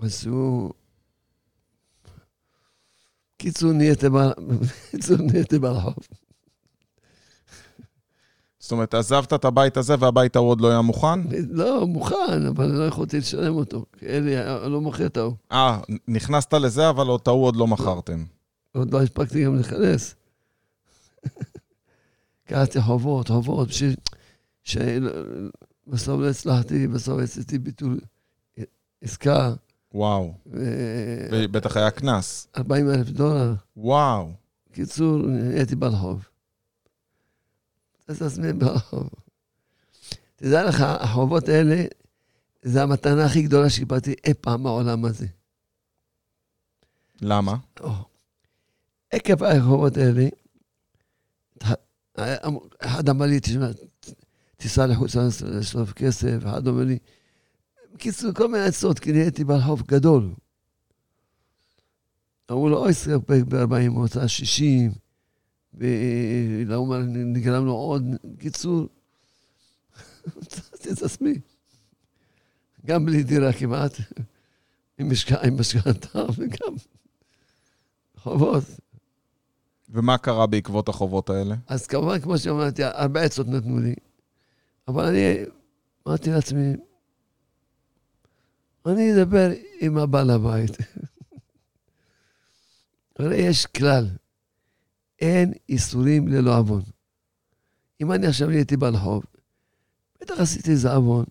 אז 0.00 0.26
הוא... 0.26 0.72
קיצור, 3.36 3.72
נהייתי 3.72 4.08
בעל... 4.08 4.32
קיצור, 4.90 5.16
נהייתי 5.16 5.58
בעל 5.58 5.80
חוב. 5.80 5.94
זאת 8.58 8.72
אומרת, 8.72 8.94
עזבת 8.94 9.32
את 9.32 9.44
הבית 9.44 9.76
הזה 9.76 9.94
והבית 9.98 10.36
ההוא 10.36 10.48
עוד 10.48 10.60
לא 10.60 10.70
היה 10.70 10.80
מוכן? 10.80 11.20
לא, 11.50 11.86
מוכן, 11.86 12.46
אבל 12.48 12.66
לא 12.66 12.86
יכולתי 12.86 13.18
לשלם 13.18 13.54
אותו. 13.54 13.84
אלי 14.02 14.36
לא 14.70 14.80
מוכר 14.80 15.06
את 15.06 15.16
ההוא. 15.16 15.34
אה, 15.52 15.80
נכנסת 16.08 16.54
לזה, 16.54 16.90
אבל 16.90 17.16
את 17.16 17.28
ההוא 17.28 17.44
עוד 17.44 17.56
לא 17.56 17.66
מכרתם. 17.66 18.24
עוד 18.72 18.94
לא 18.94 19.02
הספקתי 19.02 19.44
גם 19.44 19.54
להיכנס. 19.54 20.14
קראתי 22.48 22.82
חובות, 22.82 23.28
חובות, 23.28 23.68
בשביל 23.68 23.96
שבסוף 24.62 26.20
לא 26.20 26.30
הצלחתי, 26.30 26.86
בסוף 26.86 27.20
עשיתי 27.20 27.58
ביטול 27.58 28.00
עסקה. 29.02 29.54
וואו. 29.94 30.34
בטח 31.50 31.76
היה 31.76 31.90
קנס. 31.90 32.48
40 32.56 32.90
אלף 32.90 33.08
דולר. 33.08 33.54
וואו. 33.76 34.32
קיצור, 34.72 35.18
הייתי 35.56 35.76
ברחוב. 35.76 36.24
את 38.10 38.22
עצמי 38.22 38.52
ברחוב. 38.52 39.08
תדע 40.36 40.64
לך, 40.64 40.80
החובות 40.80 41.48
האלה, 41.48 41.84
זה 42.62 42.82
המתנה 42.82 43.24
הכי 43.24 43.42
גדולה 43.42 43.70
שקיבלתי 43.70 44.14
אי 44.24 44.34
פעם 44.34 44.62
בעולם 44.62 45.04
הזה. 45.04 45.26
למה? 47.20 47.56
עקב 49.10 49.44
החובות 49.44 49.96
האלה, 49.96 50.28
אחד 52.78 53.08
אמר 53.08 53.26
לי, 53.26 53.40
תשמע, 53.40 53.66
תיסע 54.56 54.86
לחוץ 54.86 55.14
לארץ 55.14 55.42
לשלוף 55.42 55.92
כסף, 55.92 56.38
אחד 56.42 56.66
אומר 56.66 56.84
לי, 56.84 56.98
בקיצור, 58.00 58.32
כל 58.32 58.48
מיני 58.48 58.64
עצות, 58.64 58.98
כי 58.98 59.12
נהייתי 59.12 59.44
ברחוב 59.44 59.82
גדול. 59.82 60.34
אמרו 62.50 62.68
לו, 62.68 62.78
אוי, 62.78 62.94
ספק 62.94 63.40
ב-40, 63.48 63.88
הוא 63.88 64.02
רוצה 64.02 64.28
60, 64.28 64.92
ולאומר 65.74 66.98
נגרם 67.06 67.64
לו 67.66 67.72
עוד. 67.72 68.02
בקיצור, 68.24 68.88
מצאתי 70.36 70.90
את 70.92 71.02
עצמי. 71.02 71.34
גם 72.86 73.06
בלי 73.06 73.22
דירה 73.22 73.52
כמעט, 73.52 73.96
עם 74.98 75.10
משכנתה 75.58 76.24
וגם 76.36 76.74
חובות. 78.16 78.64
ומה 79.88 80.18
קרה 80.18 80.46
בעקבות 80.46 80.88
החובות 80.88 81.30
האלה? 81.30 81.54
אז 81.66 81.86
כמובן, 81.86 82.20
כמו 82.20 82.38
שאמרתי, 82.38 82.84
הרבה 82.84 83.22
עצות 83.22 83.48
נתנו 83.48 83.78
לי. 83.78 83.94
אבל 84.88 85.04
אני 85.04 85.36
אמרתי 86.06 86.30
לעצמי, 86.30 86.72
אני 88.86 89.12
אדבר 89.12 89.48
עם 89.80 89.98
הבעל 89.98 90.30
הבית. 90.30 90.70
הרי 93.18 93.36
יש 93.36 93.66
כלל, 93.66 94.08
אין 95.18 95.52
איסורים 95.68 96.28
ללא 96.28 96.58
עוון. 96.58 96.82
אם 98.00 98.12
אני 98.12 98.26
עכשיו 98.26 98.48
נהייתי 98.48 98.76
ברחוב, 98.76 99.24
בטח 100.20 100.34
עשיתי 100.38 100.70
איזה 100.70 100.92
עוון, 100.92 101.24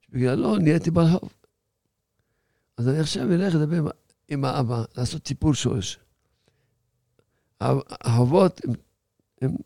שבגללו 0.00 0.56
נהייתי 0.56 0.90
ברחוב. 0.90 1.30
אז 2.76 2.88
אני 2.88 2.98
עכשיו 2.98 3.32
אלך 3.32 3.54
לדבר 3.54 3.90
עם 4.28 4.44
האבא, 4.44 4.84
לעשות 4.96 5.22
טיפול 5.22 5.54
שורש. 5.54 5.98
החובות, 7.60 8.60
הם, 8.64 8.72
הם 9.42 9.56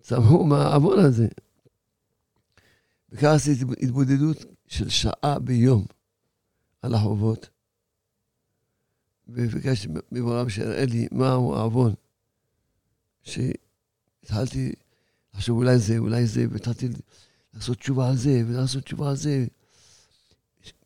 צמחו 0.00 0.44
מהעוון 0.44 0.98
הזה. 0.98 1.28
וכך 3.10 3.24
עשיתי 3.24 3.64
התבודדות 3.82 4.44
של 4.66 4.88
שעה 4.88 5.38
ביום 5.38 5.86
על 6.84 6.94
החובות. 6.94 7.48
וביקשתי 9.28 9.88
ממורם 10.12 10.48
שיראה 10.48 10.84
לי 10.84 11.08
מהו 11.12 11.56
העוון. 11.56 11.94
שהתחלתי 13.22 14.72
לחשוב 15.34 15.58
אולי 15.58 15.78
זה, 15.78 15.98
אולי 15.98 16.26
זה, 16.26 16.44
והתחלתי 16.50 16.88
לעשות 17.54 17.78
תשובה 17.78 18.08
על 18.08 18.16
זה, 18.16 18.42
ולעשות 18.46 18.84
תשובה 18.84 19.10
על 19.10 19.16
זה. 19.16 19.46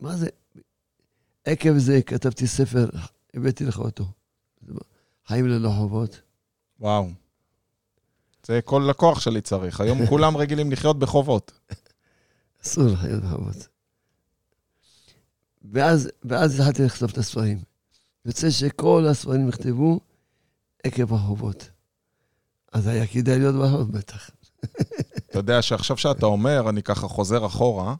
מה 0.01 0.17
זה? 0.17 0.29
עקב 1.45 1.79
זה 1.79 2.03
כתבתי 2.03 2.47
ספר, 2.47 2.89
הבאתי 3.35 3.65
לך 3.65 3.79
אותו. 3.79 4.05
חיים 5.27 5.49
ללא 5.49 5.71
חובות. 5.71 6.21
וואו. 6.81 7.09
זה 8.47 8.61
כל 8.65 8.87
לקוח 8.91 9.21
שלי 9.21 9.41
צריך. 9.41 9.81
היום 9.81 10.07
כולם 10.07 10.37
רגילים 10.37 10.73
לחיות 10.73 10.99
בחובות. 10.99 11.53
אסור 12.65 12.85
לחיות 12.85 13.23
בחובות. 13.23 13.69
ואז, 15.73 16.09
ואז 16.25 16.61
התחלתי 16.61 16.83
לכתוב 16.83 17.11
את 17.11 17.19
הספרים. 17.19 17.59
יוצא 18.25 18.51
שכל 18.51 19.07
הספרים 19.11 19.49
נכתבו 19.49 20.01
עקב 20.85 21.15
החובות. 21.15 21.71
אז 22.73 22.87
היה 22.87 23.07
כדאי 23.07 23.39
להיות 23.39 23.55
בחובות 23.55 23.91
בטח. 23.91 24.31
אתה 25.31 25.39
יודע 25.39 25.63
שעכשיו 25.63 25.97
שאתה 25.97 26.27
אומר, 26.27 26.69
אני 26.69 26.83
ככה 26.83 27.09
חוזר 27.09 27.47
אחורה, 27.47 27.95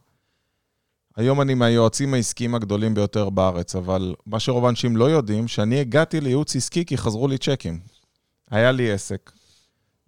היום 1.15 1.41
אני 1.41 1.53
מהיועצים 1.53 2.13
העסקיים 2.13 2.55
הגדולים 2.55 2.93
ביותר 2.93 3.29
בארץ, 3.29 3.75
אבל 3.75 4.15
מה 4.25 4.39
שרוב 4.39 4.65
האנשים 4.65 4.97
לא 4.97 5.05
יודעים, 5.05 5.47
שאני 5.47 5.79
הגעתי 5.79 6.21
לייעוץ 6.21 6.55
עסקי 6.55 6.85
כי 6.85 6.97
חזרו 6.97 7.27
לי 7.27 7.37
צ'קים. 7.37 7.79
היה 8.51 8.71
לי 8.71 8.91
עסק, 8.91 9.31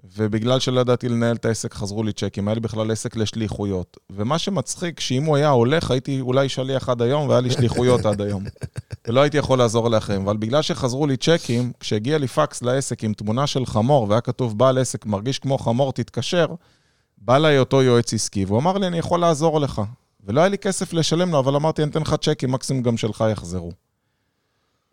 ובגלל 0.04 0.60
שלא 0.60 0.80
ידעתי 0.80 1.10
לנהל 1.10 1.36
את 1.36 1.46
העסק, 1.46 1.74
חזרו 1.74 2.04
לי 2.04 2.14
צ'קים. 2.14 2.48
היה 2.48 2.56
לי 2.56 2.62
בכלל 2.62 2.92
עסק 2.92 3.16
לשליחויות. 3.16 3.98
ומה 4.10 4.40
שמצחיק, 4.40 5.00
שאם 5.00 5.24
הוא 5.24 5.36
היה 5.36 5.50
הולך, 5.50 5.92
הייתי 5.92 6.22
אולי 6.22 6.50
שליח 6.50 6.90
עד 6.90 7.02
היום, 7.02 7.30
והיה 7.30 7.42
לי 7.42 7.52
שליחויות 7.52 8.06
עד 8.06 8.22
היום. 8.22 8.44
ולא 9.08 9.22
הייתי 9.22 9.38
יכול 9.38 9.58
לעזור 9.58 9.90
לאחרים. 9.90 10.22
אבל 10.22 10.38
בגלל 10.38 10.62
שחזרו 10.62 11.08
לי 11.08 11.18
צ'קים, 11.18 11.72
כשהגיע 11.80 12.18
לי 12.18 12.28
פקס 12.28 12.62
לעסק 12.62 13.04
עם 13.04 13.14
תמונה 13.14 13.48
של 13.48 13.66
חמור, 13.66 14.10
והיה 14.10 14.22
כתוב, 14.22 14.58
בעל 14.58 14.78
עסק 14.78 15.06
מרגיש 15.06 15.40
כמו 15.40 15.58
חמור, 15.58 15.94
תתקשר, 15.94 16.46
בא 17.18 17.36
אליי 17.36 17.60
אותו 17.60 17.82
יועץ 17.82 18.14
עסקי, 18.14 18.46
והוא 18.46 18.60
אמר 18.60 18.78
לי, 18.78 18.88
אני 18.88 18.98
יכול 18.98 19.20
לעזור 19.20 19.60
לך. 19.60 19.82
ולא 20.24 20.40
היה 20.40 20.50
לי 20.50 20.58
כסף 20.58 20.94
לשלם 20.94 21.32
לו, 21.32 21.40
אבל 21.40 21.56
אמרתי, 21.56 21.84
אני 21.84 21.92
אתן 21.92 22.02
לך 22.02 22.16
צ'קים, 22.22 22.52
מקסימום 22.52 22.84
גם 22.84 22.98
שלך 22.98 23.24
יחזרו. 23.32 23.72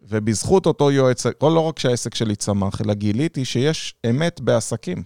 ובזכות 0.02 0.66
אותו 0.66 0.90
יועץ, 0.90 1.26
לא 1.42 1.68
רק 1.68 1.78
שהעסק 1.78 2.14
שלי 2.14 2.36
צמח, 2.36 2.80
אלא 2.80 2.94
גיליתי 2.94 3.44
שיש 3.44 3.94
אמת 4.10 4.40
בעסקים. 4.40 5.02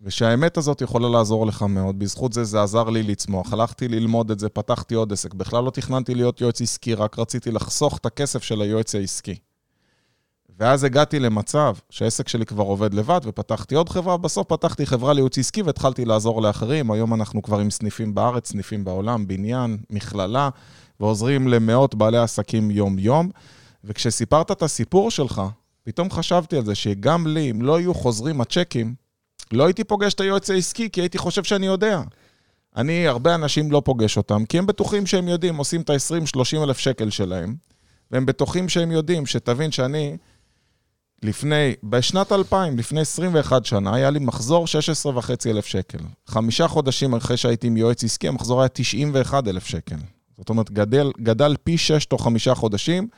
ושהאמת 0.00 0.56
הזאת 0.56 0.80
יכולה 0.80 1.08
לעזור 1.08 1.46
לך 1.46 1.62
מאוד. 1.62 1.98
בזכות 1.98 2.32
זה, 2.32 2.44
זה 2.44 2.62
עזר 2.62 2.90
לי 2.90 3.02
לצמוח. 3.02 3.52
הלכתי 3.52 3.88
ללמוד 3.88 4.30
את 4.30 4.38
זה, 4.38 4.48
פתחתי 4.48 4.94
עוד 4.94 5.12
עסק. 5.12 5.34
בכלל 5.34 5.64
לא 5.64 5.70
תכננתי 5.70 6.14
להיות 6.14 6.40
יועץ 6.40 6.60
עסקי, 6.60 6.94
רק 6.94 7.18
רציתי 7.18 7.50
לחסוך 7.50 7.98
את 7.98 8.06
הכסף 8.06 8.42
של 8.42 8.62
היועץ 8.62 8.94
העסקי. 8.94 9.36
ואז 10.58 10.84
הגעתי 10.84 11.18
למצב 11.18 11.74
שהעסק 11.90 12.28
שלי 12.28 12.46
כבר 12.46 12.64
עובד 12.64 12.94
לבד, 12.94 13.20
ופתחתי 13.24 13.74
עוד 13.74 13.88
חברה, 13.88 14.16
בסוף 14.16 14.46
פתחתי 14.46 14.86
חברה 14.86 15.12
לייעוץ 15.12 15.38
עסקי 15.38 15.62
והתחלתי 15.62 16.04
לעזור 16.04 16.42
לאחרים. 16.42 16.90
היום 16.90 17.14
אנחנו 17.14 17.42
כבר 17.42 17.58
עם 17.58 17.70
סניפים 17.70 18.14
בארץ, 18.14 18.48
סניפים 18.48 18.84
בעולם, 18.84 19.26
בניין, 19.26 19.76
מכללה, 19.90 20.48
ועוזרים 21.00 21.48
למאות 21.48 21.94
בעלי 21.94 22.18
עסקים 22.18 22.70
יום-יום. 22.70 23.30
וכשסיפרת 23.86 24.50
את 24.50 24.62
הסיפור 24.62 25.10
שלך, 25.10 25.42
פתאום 25.82 26.10
חשבתי 26.10 26.56
על 26.56 26.64
זה 26.64 26.74
שגם 26.74 27.26
לי, 27.26 27.50
אם 27.50 27.62
לא 27.62 27.80
יהיו 27.80 27.94
חוזרים 27.94 28.40
הצ'קים, 28.40 28.94
לא 29.52 29.66
הייתי 29.66 29.84
פוגש 29.84 30.14
את 30.14 30.20
היועץ 30.20 30.50
העסקי, 30.50 30.90
כי 30.90 31.00
הייתי 31.00 31.18
חושב 31.18 31.44
שאני 31.44 31.66
יודע. 31.66 32.02
אני, 32.76 33.06
הרבה 33.06 33.34
אנשים 33.34 33.72
לא 33.72 33.82
פוגש 33.84 34.16
אותם, 34.16 34.44
כי 34.44 34.58
הם 34.58 34.66
בטוחים 34.66 35.06
שהם 35.06 35.28
יודעים, 35.28 35.56
עושים 35.56 35.80
את 35.80 35.90
ה-20-30 35.90 36.62
אלף 36.62 36.78
שקל 36.78 37.10
שלהם, 37.10 37.56
והם 38.10 38.26
בטוחים 38.26 38.68
שהם 38.68 38.90
יודעים, 38.90 39.26
שתבין 39.26 39.70
שאני, 39.70 40.16
לפני, 41.22 41.74
בשנת 41.82 42.32
2000, 42.32 42.78
לפני 42.78 43.00
21 43.00 43.64
שנה, 43.64 43.94
היה 43.94 44.10
לי 44.10 44.18
מחזור 44.18 44.66
16 44.66 45.18
וחצי 45.18 45.50
אלף 45.50 45.66
שקל. 45.66 45.98
חמישה 46.26 46.68
חודשים 46.68 47.14
אחרי 47.14 47.36
שהייתי 47.36 47.66
עם 47.66 47.76
יועץ 47.76 48.04
עסקי, 48.04 48.28
המחזור 48.28 48.60
היה 48.60 48.68
91 48.68 49.48
אלף 49.48 49.66
שקל. 49.66 49.96
זאת 50.38 50.48
אומרת, 50.48 50.70
גדל, 50.70 51.12
גדל 51.22 51.56
פי 51.64 51.78
6 51.78 52.04
תוך 52.04 52.24
חמישה 52.24 52.54
חודשים, 52.54 53.08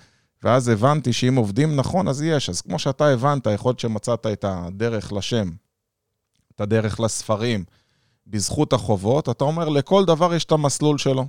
ואז 0.43 0.69
הבנתי 0.69 1.13
שאם 1.13 1.37
עובדים 1.37 1.77
נכון, 1.77 2.09
אז 2.09 2.23
יש. 2.23 2.49
אז 2.51 2.61
כמו 2.61 2.79
שאתה 2.79 3.07
הבנת, 3.07 3.47
יכול 3.47 3.69
להיות 3.69 3.81
שמצאת 3.81 4.27
את 4.27 4.45
הדרך 4.49 5.13
לשם, 5.13 5.51
את 6.55 6.61
הדרך 6.61 7.01
לספרים, 7.01 7.65
בזכות 8.27 8.73
החובות, 8.73 9.29
אתה 9.29 9.45
אומר, 9.45 9.69
לכל 9.69 10.05
דבר 10.05 10.35
יש 10.35 10.45
את 10.45 10.53
המסלול 10.53 10.99
שלו. 10.99 11.27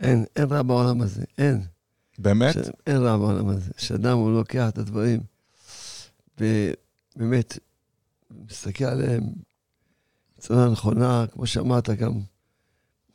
אין, 0.00 0.24
אין 0.36 0.44
רע 0.44 0.62
בעולם 0.62 1.00
הזה, 1.00 1.24
אין. 1.38 1.62
באמת? 2.18 2.54
ש... 2.54 2.58
אין 2.86 2.96
רע 2.96 3.16
בעולם 3.16 3.48
הזה. 3.48 3.70
שאדם 3.76 4.18
הוא 4.18 4.32
לוקח 4.32 4.68
את 4.68 4.78
הדברים, 4.78 5.20
ובאמת, 6.38 7.58
מסתכל 8.30 8.84
עליהם 8.84 9.22
בצורה 10.38 10.68
נכונה, 10.68 11.24
כמו 11.32 11.46
שאמרת, 11.46 11.90
גם 11.90 12.12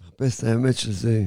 מחפש 0.02 0.40
את 0.40 0.44
האמת 0.44 0.78
של 0.78 0.94
זה, 0.94 1.26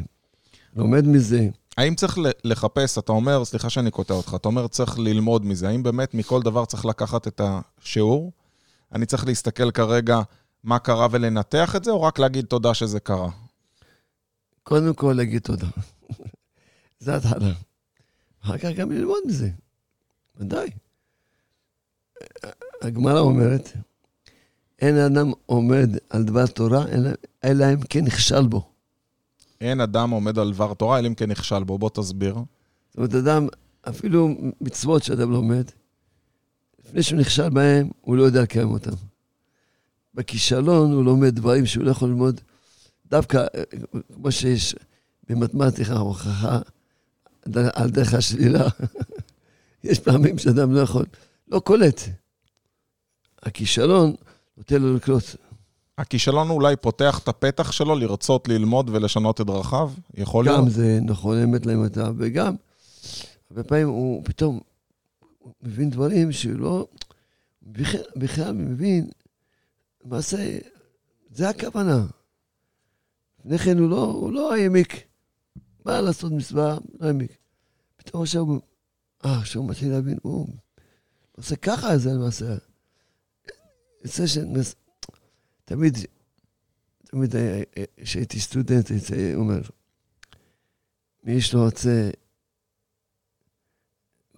לומד 0.76 1.06
מזה. 1.06 1.48
האם 1.76 1.94
צריך 1.94 2.18
לחפש, 2.44 2.98
אתה 2.98 3.12
אומר, 3.12 3.44
סליחה 3.44 3.70
שאני 3.70 3.90
קוטע 3.90 4.14
אותך, 4.14 4.34
אתה 4.36 4.48
אומר 4.48 4.68
צריך 4.68 4.98
ללמוד 4.98 5.46
מזה, 5.46 5.68
האם 5.68 5.82
באמת 5.82 6.14
מכל 6.14 6.42
דבר 6.42 6.64
צריך 6.64 6.84
לקחת 6.84 7.28
את 7.28 7.40
השיעור? 7.44 8.32
אני 8.92 9.06
צריך 9.06 9.26
להסתכל 9.26 9.70
כרגע 9.70 10.20
מה 10.64 10.78
קרה 10.78 11.06
ולנתח 11.10 11.76
את 11.76 11.84
זה, 11.84 11.90
או 11.90 12.02
רק 12.02 12.18
להגיד 12.18 12.44
תודה 12.44 12.74
שזה 12.74 13.00
קרה? 13.00 13.30
קודם 14.62 14.94
כל 14.94 15.14
להגיד 15.16 15.42
תודה. 15.42 15.66
זה 17.00 17.16
התחלה. 17.16 17.52
אחר 18.44 18.58
כך 18.58 18.68
גם 18.76 18.92
ללמוד 18.92 19.18
מזה. 19.26 19.50
ודאי. 20.36 20.70
הגמרא 22.82 23.20
אומרת, 23.20 23.72
אין 24.78 24.96
אדם 24.96 25.32
עומד 25.46 25.90
על 26.10 26.22
דבר 26.24 26.46
תורה, 26.46 26.84
אלא, 27.44 27.64
אם 27.72 27.80
כן 27.80 28.04
נכשל 28.04 28.46
בו. 28.46 28.71
אין 29.62 29.80
אדם 29.80 30.10
עומד 30.10 30.38
על 30.38 30.52
דבר 30.52 30.74
תורה, 30.74 30.98
אלא 30.98 31.08
אם 31.08 31.14
כן 31.14 31.30
נכשל 31.30 31.64
בו. 31.64 31.78
בוא 31.78 31.90
תסביר. 31.90 32.34
זאת 32.34 32.96
אומרת, 32.96 33.14
אדם, 33.14 33.48
אפילו 33.88 34.28
מצוות 34.60 35.02
שאדם 35.02 35.30
לומד, 35.30 35.64
לפני 36.84 37.02
שהוא 37.02 37.20
נכשל 37.20 37.48
בהם, 37.48 37.90
הוא 38.00 38.16
לא 38.16 38.22
יודע 38.22 38.42
לקיים 38.42 38.70
אותם. 38.70 38.90
בכישלון 40.14 40.92
הוא 40.92 41.04
לומד 41.04 41.34
דברים 41.34 41.66
שהוא 41.66 41.84
לא 41.84 41.90
יכול 41.90 42.08
ללמוד, 42.08 42.40
דווקא 43.06 43.46
כמו 44.14 44.32
שיש 44.32 44.74
במתמטיקה 45.28 45.94
הוכחה 45.94 46.58
על 47.74 47.90
דרך 47.90 48.14
השלילה. 48.14 48.68
יש 49.84 49.98
פעמים 49.98 50.38
שאדם 50.38 50.72
לא 50.72 50.80
יכול, 50.80 51.04
לא 51.48 51.60
קולט. 51.60 52.00
הכישלון 53.42 54.14
נותן 54.56 54.82
לו 54.82 54.94
לקלוט. 54.96 55.24
הכישלון 56.02 56.50
אולי 56.50 56.76
פותח 56.76 57.18
את 57.18 57.28
הפתח 57.28 57.72
שלו 57.72 57.94
לרצות 57.94 58.48
ללמוד 58.48 58.90
ולשנות 58.90 59.40
את 59.40 59.46
דרכיו? 59.46 59.90
יכול 60.14 60.46
גם 60.46 60.52
להיות? 60.52 60.64
גם 60.64 60.70
זה 60.70 60.98
נכון 61.02 61.38
אמת 61.38 61.66
לאמתה, 61.66 62.10
וגם, 62.16 62.54
הרבה 63.50 63.64
פעמים 63.64 63.88
הוא 63.88 64.24
פתאום 64.24 64.60
מבין 65.62 65.90
דברים 65.90 66.32
שהוא 66.32 66.54
לא... 66.54 66.86
בכלל, 67.62 68.02
בכלל 68.16 68.52
מבין, 68.52 69.10
למעשה, 70.04 70.58
זה 71.30 71.48
הכוונה. 71.48 72.06
לפני 73.38 73.58
כן 73.58 73.78
הוא 73.78 73.90
לא, 73.90 74.04
הוא 74.04 74.32
לא 74.32 74.54
העמיק. 74.54 75.00
בא 75.84 76.00
לעשות 76.00 76.32
מצווה, 76.32 76.78
לא 77.00 77.06
העמיק. 77.06 77.32
פתאום 77.96 78.22
עכשיו 78.22 78.42
הוא, 78.42 78.60
אה, 79.24 79.38
עכשיו 79.38 79.62
הוא 79.62 79.70
מתחיל 79.70 79.90
להבין, 79.90 80.18
הוא, 80.22 80.48
למעשה 81.38 81.56
ככה 81.56 81.98
זה 81.98 82.12
למעשה. 82.12 82.54
יוצא 84.04 84.26
ש... 84.26 84.38
תמיד, 85.64 85.98
תמיד 87.04 87.34
כשהייתי 87.96 88.40
סטודנט, 88.40 88.90
הייתי 88.90 89.34
אומר, 89.34 89.60
מי 91.24 91.40
שלא 91.40 91.60
רוצה 91.64 92.10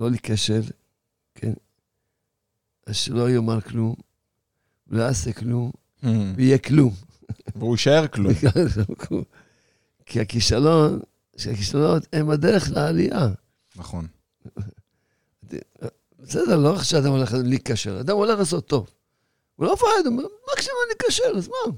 לא 0.01 0.11
להיכשל, 0.11 0.63
כן, 1.35 1.53
אז 2.87 2.97
שלא 2.97 3.31
יאמר 3.31 3.61
כלום, 3.61 3.95
ולא 4.89 5.03
יעשה 5.03 5.33
כלום, 5.33 5.71
Hmm. 6.03 6.07
ויהיה 6.37 6.59
כלום. 6.59 6.95
והוא 7.55 7.75
יישאר 7.75 8.07
כלום. 8.15 8.33
כי 10.07 10.21
הכישלון, 10.21 11.01
שהכישלונות 11.37 12.07
הם 12.13 12.31
הדרך 12.31 12.71
לעלייה. 12.71 13.29
נכון. 13.77 14.07
בסדר, 16.19 16.57
לא 16.57 16.75
איך 16.75 16.85
שאדם 16.85 17.11
הולך 17.11 17.35
להיכשל, 17.45 17.97
אדם 17.97 18.17
הולך 18.17 18.39
לעשות 18.39 18.67
טוב. 18.69 18.91
הוא 19.57 19.67
לא 19.67 19.73
מפחד, 19.73 19.87
הוא 20.05 20.13
אומר, 20.13 20.25
מקסימום 20.53 20.79
אני 20.87 21.09
אכשל, 21.09 21.37
אז 21.37 21.49
מה? 21.49 21.73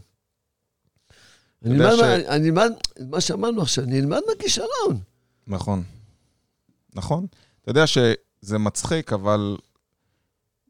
אני 1.64 1.74
אלמד, 1.74 1.96
ש... 1.96 2.00
אני 2.28 2.48
אלמד, 2.48 2.72
מה 3.10 3.20
שאמרנו 3.20 3.62
עכשיו, 3.62 3.84
אני 3.84 4.00
אלמד 4.00 4.20
מהכישלון. 4.28 5.00
נכון. 5.46 5.82
נכון. 6.94 7.26
אתה 7.62 7.70
יודע 7.70 7.86
שזה 7.86 8.58
מצחיק, 8.58 9.12
אבל 9.12 9.56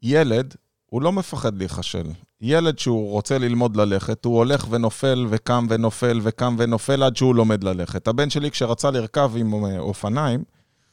ילד, 0.03 0.55
הוא 0.85 1.01
לא 1.01 1.11
מפחד 1.11 1.57
להיכשל. 1.57 2.07
ילד 2.41 2.79
שהוא 2.79 3.11
רוצה 3.11 3.37
ללמוד 3.37 3.75
ללכת, 3.75 4.25
הוא 4.25 4.37
הולך 4.37 4.67
ונופל 4.69 5.25
וקם 5.29 5.67
ונופל 5.69 6.19
וקם 6.23 6.55
ונופל 6.59 7.03
עד 7.03 7.15
שהוא 7.15 7.35
לומד 7.35 7.63
ללכת. 7.63 8.07
הבן 8.07 8.29
שלי, 8.29 8.51
כשרצה 8.51 8.91
לרכב 8.91 9.31
עם 9.35 9.53
אופניים, 9.79 10.43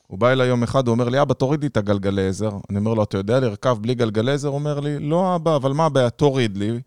הוא 0.07 0.19
בא 0.19 0.33
אליי 0.33 0.49
יום 0.49 0.63
אחד, 0.63 0.87
הוא 0.87 0.93
אומר 0.93 1.09
לי, 1.09 1.23
אבא, 1.23 1.35
תוריד 1.35 1.61
לי 1.61 1.67
את 1.67 1.77
הגלגלי 1.77 2.29
עזר. 2.29 2.51
אני 2.71 2.79
אומר 2.79 2.95
לו, 2.95 3.03
אתה 3.03 3.19
יודע 3.19 3.41
לרכב 3.41 3.79
בלי 3.81 3.95
גלגלי 3.95 4.33
עזר? 4.33 4.49
הוא 4.49 4.55
אומר 4.55 4.81
לי, 4.81 4.99
לא, 4.99 5.37
אבא, 5.37 5.57
אבל 5.57 5.73
מה 5.73 5.87
הבעיה? 5.87 6.11
תוריד 6.11 6.57
לי, 6.57 6.81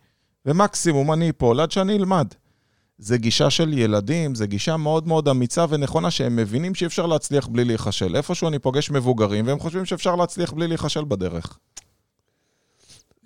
ומקסימום 0.46 1.14
אני 1.14 1.30
אפול 1.30 1.60
עד 1.60 1.72
שאני 1.72 1.98
אלמד. 1.98 2.28
זה 2.98 3.18
גישה 3.18 3.50
של 3.50 3.78
ילדים, 3.78 4.36
זה 4.36 4.48
גישה 4.48 4.78
מאוד 4.78 5.08
מאוד 5.08 5.28
אמיצה 5.28 5.66
ונכונה, 5.70 6.12
שהם 6.12 6.36
מבינים 6.36 6.76
שאי 6.76 6.88
אפשר 6.88 7.06
להצליח 7.06 7.48
בלי 7.48 7.66
להיכשל. 7.66 8.16
איפשהו 8.16 8.48
אני 8.48 8.60
פוגש 8.60 8.92
מבוגרים, 8.92 9.48
והם 9.48 9.60
חושבים 9.60 9.86
שאפשר 9.86 10.16
להצליח 10.16 10.54
בלי 10.54 10.68
להיכשל 10.68 11.04
בדרך. 11.04 11.58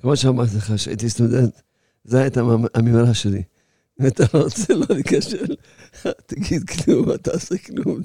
כמו 0.02 0.16
שאמרתי 0.16 0.58
לך, 0.58 0.74
כשהייתי 0.76 1.10
סטודנט, 1.10 1.62
זו 2.04 2.18
הייתה 2.18 2.42
המימרה 2.74 3.14
שלי. 3.14 3.44
אם 4.02 4.08
אתה 4.08 4.24
לא 4.34 4.44
רוצה 4.44 4.74
לא 4.74 4.86
להיכשל, 4.90 5.56
תגיד 6.26 6.70
כלום, 6.70 7.12
אל 7.12 7.18
תעשה 7.18 7.58
כלום. 7.58 8.02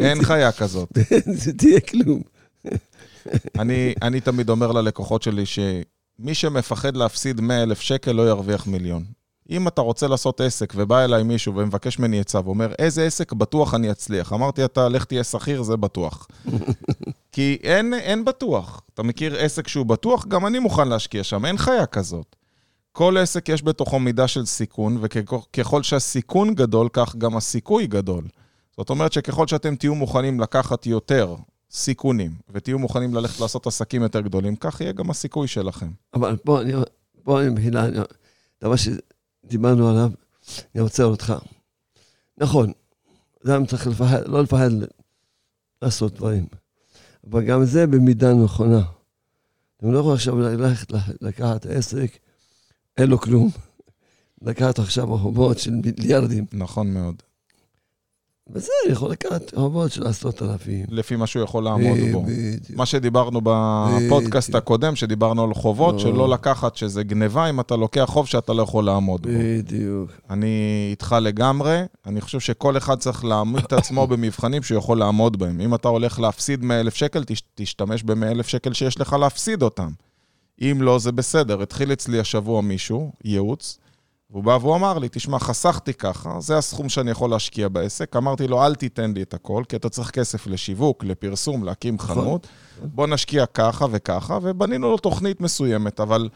אין 0.00 0.22
חיה 0.22 0.52
כזאת. 0.52 0.88
תהיה 1.58 1.80
כלום. 1.80 2.22
אני, 3.58 3.94
אני 4.02 4.20
תמיד 4.20 4.50
אומר 4.50 4.72
ללקוחות 4.72 5.22
שלי 5.22 5.46
שמי 5.46 6.34
שמפחד 6.34 6.96
להפסיד 6.96 7.40
100 7.40 7.62
אלף 7.62 7.80
שקל 7.80 8.12
לא 8.12 8.28
ירוויח 8.28 8.66
מיליון. 8.66 9.04
אם 9.50 9.68
אתה 9.68 9.80
רוצה 9.80 10.08
לעשות 10.08 10.40
עסק 10.40 10.72
ובא 10.76 11.04
אליי 11.04 11.22
מישהו 11.22 11.56
ומבקש 11.56 11.98
ממני 11.98 12.20
עצה 12.20 12.40
ואומר, 12.44 12.72
איזה 12.78 13.06
עסק 13.06 13.32
בטוח 13.32 13.74
אני 13.74 13.90
אצליח? 13.90 14.32
אמרתי, 14.32 14.64
אתה 14.64 14.88
לך 14.88 15.04
תהיה 15.04 15.24
שכיר, 15.24 15.62
זה 15.62 15.76
בטוח. 15.76 16.28
כי 17.32 17.58
אין, 17.62 17.94
אין 17.94 18.24
בטוח. 18.24 18.82
אתה 18.94 19.02
מכיר 19.02 19.36
עסק 19.36 19.68
שהוא 19.68 19.86
בטוח? 19.86 20.26
גם 20.26 20.46
אני 20.46 20.58
מוכן 20.58 20.88
להשקיע 20.88 21.24
שם, 21.24 21.44
אין 21.44 21.56
חיה 21.56 21.86
כזאת. 21.86 22.36
כל 23.00 23.16
עסק 23.16 23.48
יש 23.48 23.62
בתוכו 23.62 23.98
מידה 23.98 24.28
של 24.28 24.46
סיכון, 24.46 24.98
וככל 25.00 25.82
שהסיכון 25.82 26.54
גדול, 26.54 26.88
כך 26.92 27.16
גם 27.16 27.36
הסיכוי 27.36 27.86
גדול. 27.86 28.24
זאת 28.76 28.90
אומרת 28.90 29.12
שככל 29.12 29.46
שאתם 29.46 29.76
תהיו 29.76 29.94
מוכנים 29.94 30.40
לקחת 30.40 30.86
יותר 30.86 31.36
סיכונים, 31.70 32.34
ותהיו 32.50 32.78
מוכנים 32.78 33.14
ללכת 33.14 33.40
לעשות 33.40 33.66
עסקים 33.66 34.02
יותר 34.02 34.20
גדולים, 34.20 34.56
כך 34.56 34.80
יהיה 34.80 34.92
גם 34.92 35.10
הסיכוי 35.10 35.48
שלכם. 35.48 35.86
אבל 36.14 36.36
פה 36.36 36.60
אני, 36.60 36.72
פה 37.22 37.40
אני 37.40 37.48
מחילה, 37.48 37.86
דבר 38.62 38.74
שדיברנו 38.76 39.88
עליו, 39.88 40.10
אני 40.74 40.82
עוצר 40.82 41.04
אותך. 41.04 41.34
נכון, 42.38 42.72
אדם 43.46 43.66
צריך 43.66 43.86
לפחד, 43.86 44.28
לא 44.28 44.42
לפחד 44.42 44.70
לעשות 45.82 46.14
דברים, 46.14 46.46
אבל 47.30 47.44
גם 47.44 47.64
זה 47.64 47.86
במידה 47.86 48.34
נכונה. 48.34 48.82
אתם 49.76 49.92
לא 49.92 49.98
יכולים 49.98 50.14
עכשיו 50.14 50.40
ללכת 50.40 50.92
לקחת 51.20 51.66
עסק, 51.66 52.29
אין 53.00 53.10
לו 53.10 53.18
כלום. 53.18 53.50
לקחת 54.42 54.78
עכשיו 54.78 55.18
חובות 55.18 55.58
של 55.58 55.70
מיליארדים. 55.70 56.44
נכון 56.52 56.94
מאוד. 56.94 57.14
וזה 58.52 58.72
יכול 58.90 59.10
לקחת 59.10 59.54
חובות 59.54 59.92
של 59.92 60.06
עשרות 60.06 60.42
אלפים. 60.42 60.86
לפי 60.88 61.16
מה 61.16 61.26
שהוא 61.26 61.42
יכול 61.42 61.64
לעמוד 61.64 61.98
בו. 62.12 62.22
בדיוק. 62.22 62.78
מה 62.78 62.86
שדיברנו 62.86 63.40
בפודקאסט 63.44 64.54
הקודם, 64.54 64.96
שדיברנו 64.96 65.44
על 65.44 65.54
חובות, 65.54 65.94
לא. 65.94 66.00
שלא 66.00 66.28
לקחת 66.28 66.76
שזה 66.76 67.02
גניבה 67.02 67.50
אם 67.50 67.60
אתה 67.60 67.76
לוקח 67.76 68.04
חוב 68.08 68.26
שאתה 68.26 68.52
לא 68.52 68.62
יכול 68.62 68.84
לעמוד 68.84 69.22
בו. 69.22 69.32
בדיוק. 69.38 70.10
אני 70.30 70.88
איתך 70.90 71.16
לגמרי, 71.20 71.82
אני 72.06 72.20
חושב 72.20 72.40
שכל 72.40 72.76
אחד 72.76 72.98
צריך 72.98 73.24
להעמיד 73.24 73.64
את 73.64 73.72
עצמו 73.72 74.06
במבחנים 74.10 74.62
שהוא 74.62 74.78
יכול 74.78 74.98
לעמוד 74.98 75.38
בהם. 75.38 75.60
אם 75.60 75.74
אתה 75.74 75.88
הולך 75.88 76.20
להפסיד 76.20 76.64
100,000 76.64 76.94
שקל, 76.94 77.24
תשתמש 77.54 78.02
ב-100,000 78.02 78.42
שקל 78.42 78.72
שיש 78.72 79.00
לך 79.00 79.12
להפסיד 79.12 79.62
אותם. 79.62 79.90
אם 80.60 80.78
לא, 80.82 80.98
זה 80.98 81.12
בסדר. 81.12 81.62
התחיל 81.62 81.92
אצלי 81.92 82.20
השבוע 82.20 82.60
מישהו, 82.60 83.12
ייעוץ, 83.24 83.78
והוא 84.30 84.44
בא 84.44 84.58
והוא 84.60 84.76
אמר 84.76 84.98
לי, 84.98 85.08
תשמע, 85.12 85.38
חסכתי 85.38 85.94
ככה, 85.94 86.40
זה 86.40 86.58
הסכום 86.58 86.88
שאני 86.88 87.10
יכול 87.10 87.30
להשקיע 87.30 87.68
בעסק. 87.68 88.16
אמרתי 88.16 88.48
לו, 88.48 88.66
אל 88.66 88.74
תיתן 88.74 89.12
לי 89.14 89.22
את 89.22 89.34
הכל, 89.34 89.62
כי 89.68 89.76
אתה 89.76 89.88
צריך 89.88 90.10
כסף 90.10 90.46
לשיווק, 90.46 91.04
לפרסום, 91.04 91.64
להקים 91.64 91.98
חנות. 91.98 92.46
בוא 92.82 93.06
נשקיע 93.06 93.46
ככה 93.46 93.86
וככה, 93.90 94.38
ובנינו 94.42 94.90
לו 94.90 94.98
תוכנית 94.98 95.40
מסוימת, 95.40 96.00
אבל 96.00 96.28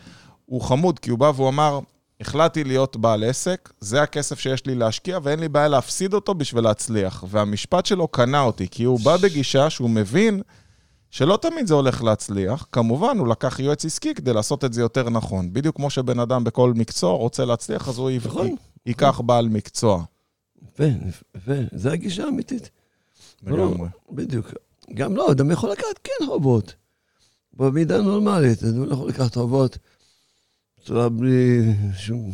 הוא 0.46 0.60
חמוד, 0.60 0.98
כי 0.98 1.10
הוא 1.10 1.18
בא 1.18 1.32
והוא 1.34 1.48
אמר, 1.48 1.80
החלטתי 2.20 2.64
להיות 2.64 2.96
בעל 2.96 3.24
עסק, 3.24 3.72
זה 3.80 4.02
הכסף 4.02 4.38
שיש 4.38 4.66
לי 4.66 4.74
להשקיע, 4.74 5.18
ואין 5.22 5.38
לי 5.38 5.48
בעיה 5.48 5.68
להפסיד 5.68 6.14
אותו 6.14 6.34
בשביל 6.34 6.64
להצליח. 6.64 7.24
והמשפט 7.28 7.86
שלו 7.86 8.08
קנה 8.08 8.40
אותי, 8.40 8.68
כי 8.70 8.84
הוא 8.84 9.00
בא 9.00 9.16
בגישה 9.16 9.70
שהוא 9.70 9.90
מבין 9.90 10.42
שלא 11.14 11.38
תמיד 11.42 11.66
זה 11.66 11.74
הולך 11.74 12.02
להצליח. 12.02 12.66
כמובן, 12.72 13.18
הוא 13.18 13.28
לקח 13.28 13.60
יועץ 13.60 13.84
עסקי 13.84 14.14
כדי 14.14 14.32
לעשות 14.32 14.64
את 14.64 14.72
זה 14.72 14.80
יותר 14.80 15.10
נכון. 15.10 15.52
בדיוק 15.52 15.76
כמו 15.76 15.90
שבן 15.90 16.18
אדם 16.18 16.44
בכל 16.44 16.72
מקצוע 16.76 17.12
רוצה 17.12 17.44
להצליח, 17.44 17.88
אז 17.88 17.98
הוא 17.98 18.10
נכון. 18.24 18.54
ייקח 18.86 19.20
בעל 19.20 19.48
מקצוע. 19.48 20.04
יפה, 20.62 20.84
יפה. 21.36 21.52
זה 21.72 21.92
הגישה 21.92 22.24
האמיתית. 22.24 22.70
לגמרי. 23.42 23.88
בדיוק. 24.12 24.46
גם 24.94 25.16
לא, 25.16 25.32
אדם 25.32 25.50
יכול 25.50 25.70
לקחת 25.70 25.98
כן 26.04 26.26
חובות. 26.26 26.74
במידה 27.52 28.02
נורמלית, 28.02 28.64
אדם 28.64 28.92
יכול 28.92 29.08
לקחת 29.08 29.34
חובות 29.34 29.78
בצורה 30.78 31.08
בלי 31.08 31.74
שום, 31.96 32.32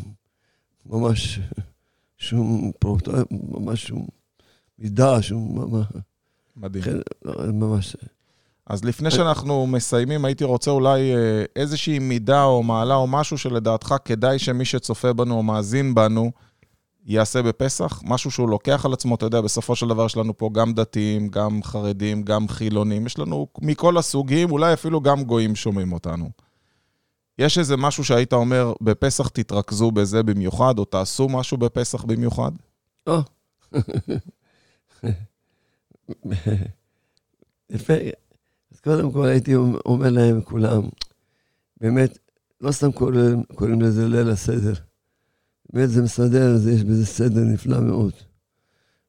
ממש, 0.87 1.41
שום 2.19 2.73
פרוטו, 2.79 3.13
ממש 3.31 3.87
שום 3.87 4.07
מידה, 4.79 5.23
שום, 5.23 5.59
ממש. 5.59 5.87
מדהים. 6.57 6.85
כן, 6.85 6.99
ממש. 7.53 7.97
אז 8.71 8.85
לפני 8.85 9.11
שאנחנו 9.11 9.67
מסיימים, 9.67 10.25
הייתי 10.25 10.45
רוצה 10.45 10.71
אולי 10.71 11.15
אה, 11.15 11.45
איזושהי 11.57 11.99
מידה 11.99 12.45
או 12.45 12.63
מעלה 12.63 12.95
או 12.95 13.07
משהו 13.07 13.39
שלדעתך 13.39 13.95
כדאי 14.05 14.39
שמי 14.39 14.65
שצופה 14.65 15.13
בנו 15.13 15.35
או 15.35 15.43
מאזין 15.43 15.95
בנו 15.95 16.31
יעשה 17.05 17.43
בפסח? 17.43 18.03
משהו 18.05 18.31
שהוא 18.31 18.49
לוקח 18.49 18.87
על 18.87 18.93
עצמו, 18.93 19.15
אתה 19.15 19.27
יודע, 19.27 19.41
בסופו 19.41 19.77
של 19.77 19.89
דבר 19.89 20.07
יש 20.07 20.17
לנו 20.17 20.39
פה 20.39 20.51
גם 20.53 20.75
דתיים, 20.75 21.29
גם 21.29 21.63
חרדים, 21.63 22.23
גם 22.23 22.49
חילונים, 22.49 23.07
יש 23.07 23.19
לנו 23.19 23.47
מכל 23.61 23.99
הסוגים, 23.99 24.51
אולי 24.51 24.73
אפילו 24.73 25.01
גם 25.01 25.25
גויים 25.25 25.57
שומעים 25.57 25.93
אותנו. 25.93 26.31
יש 27.39 27.59
איזה 27.59 27.77
משהו 27.77 28.05
שהיית 28.05 28.33
אומר, 28.33 28.73
בפסח 28.81 29.29
תתרכזו 29.29 29.91
בזה 29.91 30.23
במיוחד, 30.23 30.79
או 30.79 30.85
תעשו 30.85 31.29
משהו 31.29 31.57
בפסח 31.59 32.05
במיוחד? 32.05 32.53
או. 33.07 33.19
יפה. 37.71 37.95
אז 38.81 38.85
קודם 38.85 39.13
כל 39.13 39.27
הייתי 39.27 39.55
אומר 39.87 40.11
להם, 40.11 40.43
כולם, 40.43 40.83
באמת, 41.81 42.19
לא 42.61 42.73
סתם 42.73 42.93
קוראים, 42.93 43.43
קוראים 43.55 43.81
לזה 43.81 44.09
ליל 44.09 44.31
הסדר. 44.31 44.73
באמת 45.73 45.91
זה 45.91 46.03
מסדר, 46.03 46.57
זה, 46.57 46.73
יש 46.73 46.85
בזה 46.85 47.07
סדר 47.07 47.41
נפלא 47.41 47.81
מאוד. 47.81 48.13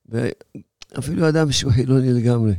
ואפילו 0.05 1.29
אדם 1.29 1.51
שהוא 1.51 1.71
חילוני 1.71 2.13
לגמרי. 2.13 2.53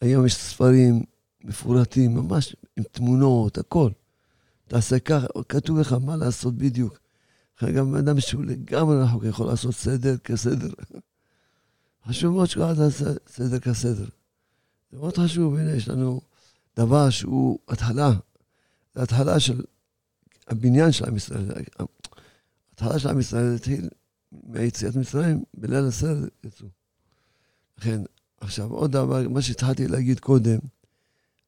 היום 0.00 0.26
יש 0.26 0.34
ספרים 0.34 1.02
מפורטים, 1.44 2.14
ממש 2.14 2.56
עם 2.76 2.84
תמונות, 2.92 3.58
הכל. 3.58 3.90
תעשה 4.68 4.98
ככה, 4.98 5.26
כתוב 5.48 5.78
לך 5.78 5.92
מה 5.92 6.16
לעשות 6.16 6.54
בדיוק. 6.54 6.98
גם 7.74 7.94
אדם 7.94 8.20
שהוא 8.20 8.44
לגמרי 8.44 9.02
רחוק 9.02 9.24
יכול 9.24 9.46
לעשות 9.46 9.74
סדר 9.74 10.16
כסדר. 10.16 10.70
חשוב 12.08 12.34
מאוד 12.34 12.48
שהוא 12.48 12.64
יעשה 12.64 13.10
סדר 13.26 13.58
כסדר. 13.58 14.06
זה 14.94 15.00
מאוד 15.00 15.18
חשוב, 15.18 15.54
הנה, 15.54 15.72
יש 15.72 15.88
לנו 15.88 16.20
דבר 16.76 17.10
שהוא 17.10 17.58
התחלה, 17.68 18.10
זה 18.94 19.02
התחלה 19.02 19.40
של 19.40 19.64
הבניין 20.48 20.92
של 20.92 21.04
עם 21.04 21.16
ישראל. 21.16 21.52
התחלה 22.72 22.98
של 22.98 23.08
עם 23.08 23.20
ישראל 23.20 23.54
התחיל 23.54 23.88
מיציאת 24.32 24.96
מצרים, 24.96 25.44
בליל 25.54 25.84
הסדר 25.84 26.28
יצאו. 26.44 26.66
לכן, 27.78 28.00
עכשיו, 28.40 28.70
עוד 28.70 28.92
דבר, 28.92 29.28
מה 29.28 29.42
שהתחלתי 29.42 29.88
להגיד 29.88 30.20
קודם, 30.20 30.58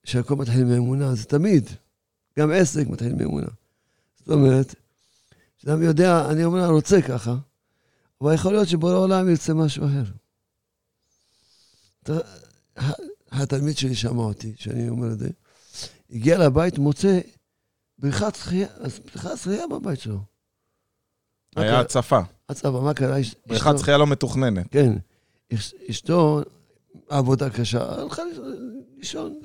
שהכל 0.04 0.36
מתחיל 0.36 0.64
מאמונה, 0.64 1.14
זה 1.14 1.24
תמיד, 1.24 1.64
גם 2.38 2.50
עסק 2.50 2.86
מתחיל 2.86 3.14
מאמונה. 3.14 3.48
זאת 4.18 4.28
אומרת, 4.28 4.74
שאדם 5.58 5.82
יודע, 5.82 6.30
אני 6.30 6.44
אומר, 6.44 6.70
רוצה 6.70 7.02
ככה, 7.02 7.36
אבל 8.20 8.34
יכול 8.34 8.52
להיות 8.52 8.68
שבורא 8.68 8.92
העולם 8.92 9.28
ירצה 9.28 9.54
משהו 9.54 9.84
אחר. 9.86 10.04
התלמיד 13.42 13.76
שלי 13.76 13.94
שמע 13.94 14.22
אותי, 14.22 14.52
שאני 14.56 14.88
אומר 14.88 15.12
את 15.12 15.18
זה, 15.18 15.28
הגיע 16.10 16.38
לבית, 16.38 16.78
מוצא 16.78 17.20
בריכת 17.98 18.34
שחייה, 18.34 18.68
בריכת 19.14 19.38
שחייה 19.38 19.66
בבית 19.66 20.00
שלו. 20.00 20.18
היה 21.56 21.80
הצפה. 21.80 22.20
הצפה, 22.48 22.80
מה 22.80 22.94
קרה? 22.94 23.16
בריכת 23.46 23.78
שחייה 23.78 23.98
לא 23.98 24.06
מתוכננת. 24.06 24.66
כן. 24.70 24.92
אשתו, 25.90 26.40
עבודה 27.08 27.50
קשה, 27.50 27.92
הלכה 27.92 28.22
לישון, 28.96 29.40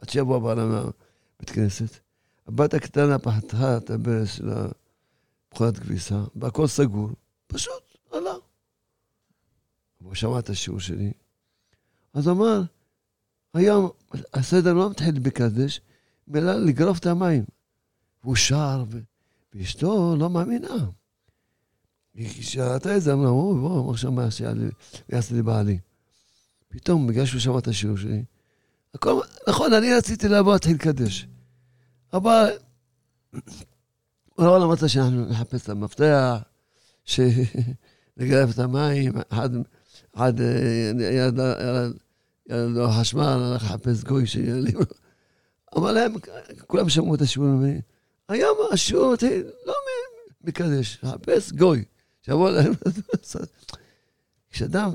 עד 0.00 0.08
שיבוא 0.08 0.36
הבעלה 0.36 0.64
מהבית 0.64 1.50
כנסת. 1.52 1.98
הבת 2.46 2.74
הקטנה 2.74 3.18
פחתה 3.18 3.76
את 3.76 3.90
הברס 3.90 4.32
של 4.32 4.50
מכונת 5.52 5.78
כביסה, 5.78 6.22
והכל 6.36 6.66
סגור, 6.66 7.10
פשוט 7.46 7.96
עלה. 8.12 8.34
הוא 10.02 10.14
שמע 10.14 10.38
את 10.38 10.50
השיעור 10.50 10.80
שלי, 10.80 11.12
אז 12.14 12.28
אמר, 12.28 12.62
היום 13.54 13.90
הסדר 14.34 14.72
לא 14.72 14.90
מתחיל 14.90 15.18
בקדש, 15.18 15.80
אלא 16.34 16.54
לגרוף 16.54 16.98
את 16.98 17.06
המים. 17.06 17.44
והוא 18.24 18.36
שר, 18.36 18.84
ואשתו 19.54 20.16
לא 20.18 20.30
מאמינה. 20.30 20.76
היא 22.14 22.42
שאלתה 22.42 22.96
את 22.96 23.02
זה, 23.02 23.12
אמרה, 23.12 23.30
בוא, 23.30 23.54
בוא, 23.54 24.10
מה 24.10 24.30
שיעשה 24.30 25.34
לי 25.34 25.42
בעלי. 25.42 25.78
פתאום, 26.68 27.06
בגלל 27.06 27.26
שהוא 27.26 27.40
שמע 27.40 27.58
את 27.58 27.68
השיעור 27.68 27.96
שלי, 27.96 28.24
הכל, 28.94 29.20
נכון, 29.48 29.72
אני 29.72 29.94
רציתי 29.94 30.28
לבוא 30.28 30.52
להתחיל 30.52 30.74
לקדש. 30.74 31.26
אבל 32.12 32.50
לא 34.38 34.68
מצא 34.72 34.88
שאנחנו 34.88 35.26
נחפש 35.26 35.62
את 35.62 35.68
המפתח, 35.68 36.38
שנגרף 37.04 38.50
את 38.54 38.58
המים, 38.58 39.12
אחד, 39.28 39.50
אחד 40.14 40.32
יד 42.48 42.56
לו 42.56 42.88
חשמל, 42.90 43.22
הלך 43.22 43.64
לחפש 43.64 44.04
גוי 44.04 44.26
שיהיה 44.26 44.54
לי. 44.54 44.72
אמר 45.76 45.92
להם, 45.92 46.14
כולם 46.66 46.88
שמעו 46.88 47.14
את 47.14 47.20
השיעור 47.20 47.48
ממני. 47.48 47.80
היום 48.28 48.58
השיעור 48.72 49.12
מתחיל, 49.12 49.46
לא 49.66 49.74
מקדש, 50.44 50.98
לחפש 51.02 51.52
גוי. 51.52 51.84
שיבוא 52.22 52.50
להם, 52.50 52.72
כשאדם, 54.50 54.90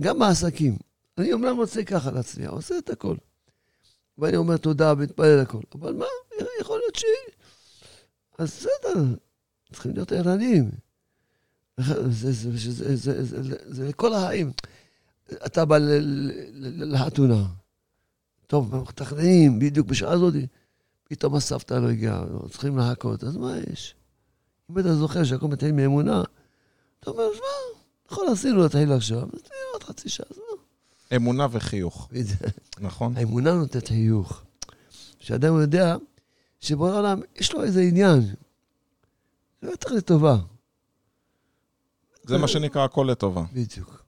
גם 0.00 0.18
בעסקים, 0.18 0.76
אני 1.18 1.32
אומנם 1.32 1.56
רוצה 1.56 1.84
ככה 1.84 2.10
להצליח, 2.10 2.50
עושה 2.50 2.78
את 2.78 2.90
הכל. 2.90 3.16
ואני 4.18 4.36
אומר 4.36 4.56
תודה 4.56 4.92
ומתפלל 4.92 5.40
הכל. 5.40 5.60
אבל 5.74 5.92
מה, 5.92 6.06
יכול 6.60 6.78
להיות 6.78 6.96
ש... 6.96 7.04
אז 8.38 8.48
בסדר, 8.48 9.04
צריכים 9.72 9.92
להיות 9.94 10.12
ערניים. 10.12 10.70
זה 13.66 13.88
לכל 13.88 14.14
החיים. 14.14 14.52
אתה 15.32 15.64
בא 15.64 15.78
לחתונה, 16.62 17.46
טוב, 18.46 18.76
מתכננים, 18.76 19.58
בדיוק 19.58 19.86
בשעה 19.86 20.12
הזאת, 20.12 20.34
פתאום 21.04 21.34
הסבתא 21.34 21.74
לא 21.74 21.90
הגיעה, 21.90 22.24
צריכים 22.50 22.78
לחכות, 22.78 23.24
אז 23.24 23.36
מה 23.36 23.56
יש? 23.72 23.94
אם 24.70 24.78
אתה 24.78 24.94
זוכר 24.94 25.24
שהכל 25.24 25.48
מתחיל 25.48 25.72
מאמונה, 25.72 26.22
אתה 27.00 27.10
אומר, 27.10 27.24
שמע, 27.34 27.80
נכון, 28.10 28.28
עשינו 28.28 28.62
להתחיל 28.62 28.92
עכשיו, 28.92 29.22
אז 29.22 29.42
תהיה 29.42 29.60
עוד 29.72 29.82
חצי 29.82 30.08
שעה, 30.08 30.26
אז 30.30 30.36
מה? 30.36 31.16
אמונה 31.16 31.46
וחיוך. 31.50 32.08
נכון? 32.80 33.16
האמונה 33.16 33.54
נותנת 33.54 33.88
חיוך. 33.88 34.42
שאדם 35.18 35.60
יודע 35.60 35.96
שבורא 36.60 36.90
העולם, 36.90 37.20
יש 37.36 37.52
לו 37.52 37.62
איזה 37.62 37.80
עניין. 37.80 38.20
זה 39.62 39.72
בטח 39.72 39.90
לטובה. 39.90 40.36
זה 42.24 42.38
מה 42.38 42.48
שנקרא 42.48 42.84
הכל 42.84 43.08
לטובה. 43.10 43.44
בדיוק. 43.52 44.02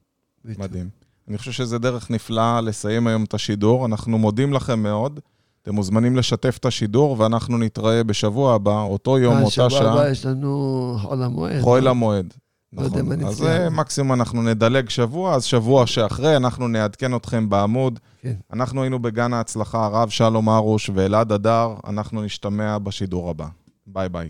מדהים. 0.45 0.89
אני 1.29 1.37
חושב 1.37 1.51
שזה 1.51 1.79
דרך 1.79 2.11
נפלאה 2.11 2.61
לסיים 2.61 3.07
היום 3.07 3.23
את 3.23 3.33
השידור. 3.33 3.85
אנחנו 3.85 4.17
מודים 4.17 4.53
לכם 4.53 4.83
מאוד. 4.83 5.19
אתם 5.61 5.75
מוזמנים 5.75 6.15
לשתף 6.15 6.57
את 6.57 6.65
השידור, 6.65 7.15
ואנחנו 7.19 7.57
נתראה 7.57 8.03
בשבוע 8.03 8.53
הבא, 8.55 8.81
אותו 8.81 9.17
יום, 9.17 9.37
אותה 9.37 9.51
שעה. 9.51 9.67
בשבוע 9.67 9.91
הבא 9.91 10.09
יש 10.09 10.25
לנו 10.25 10.95
חול 11.01 11.23
המועד. 11.23 11.61
חול 11.61 11.87
המועד. 11.87 12.33
נכון. 12.73 13.27
אז 13.27 13.45
מקסימום 13.71 14.13
אנחנו 14.13 14.43
נדלג 14.43 14.89
שבוע, 14.89 15.35
אז 15.35 15.43
שבוע 15.43 15.87
שאחרי 15.87 16.37
אנחנו 16.37 16.67
נעדכן 16.67 17.15
אתכם 17.15 17.49
בעמוד. 17.49 17.99
כן. 18.21 18.33
אנחנו 18.53 18.81
היינו 18.81 18.99
בגן 18.99 19.33
ההצלחה, 19.33 19.85
הרב 19.85 20.09
שלום 20.09 20.49
ארוש 20.49 20.89
ואלעד 20.93 21.31
אדר, 21.31 21.73
אנחנו 21.87 22.21
נשתמע 22.21 22.77
בשידור 22.77 23.29
הבא. 23.29 23.45
ביי 23.87 24.09
ביי. 24.09 24.27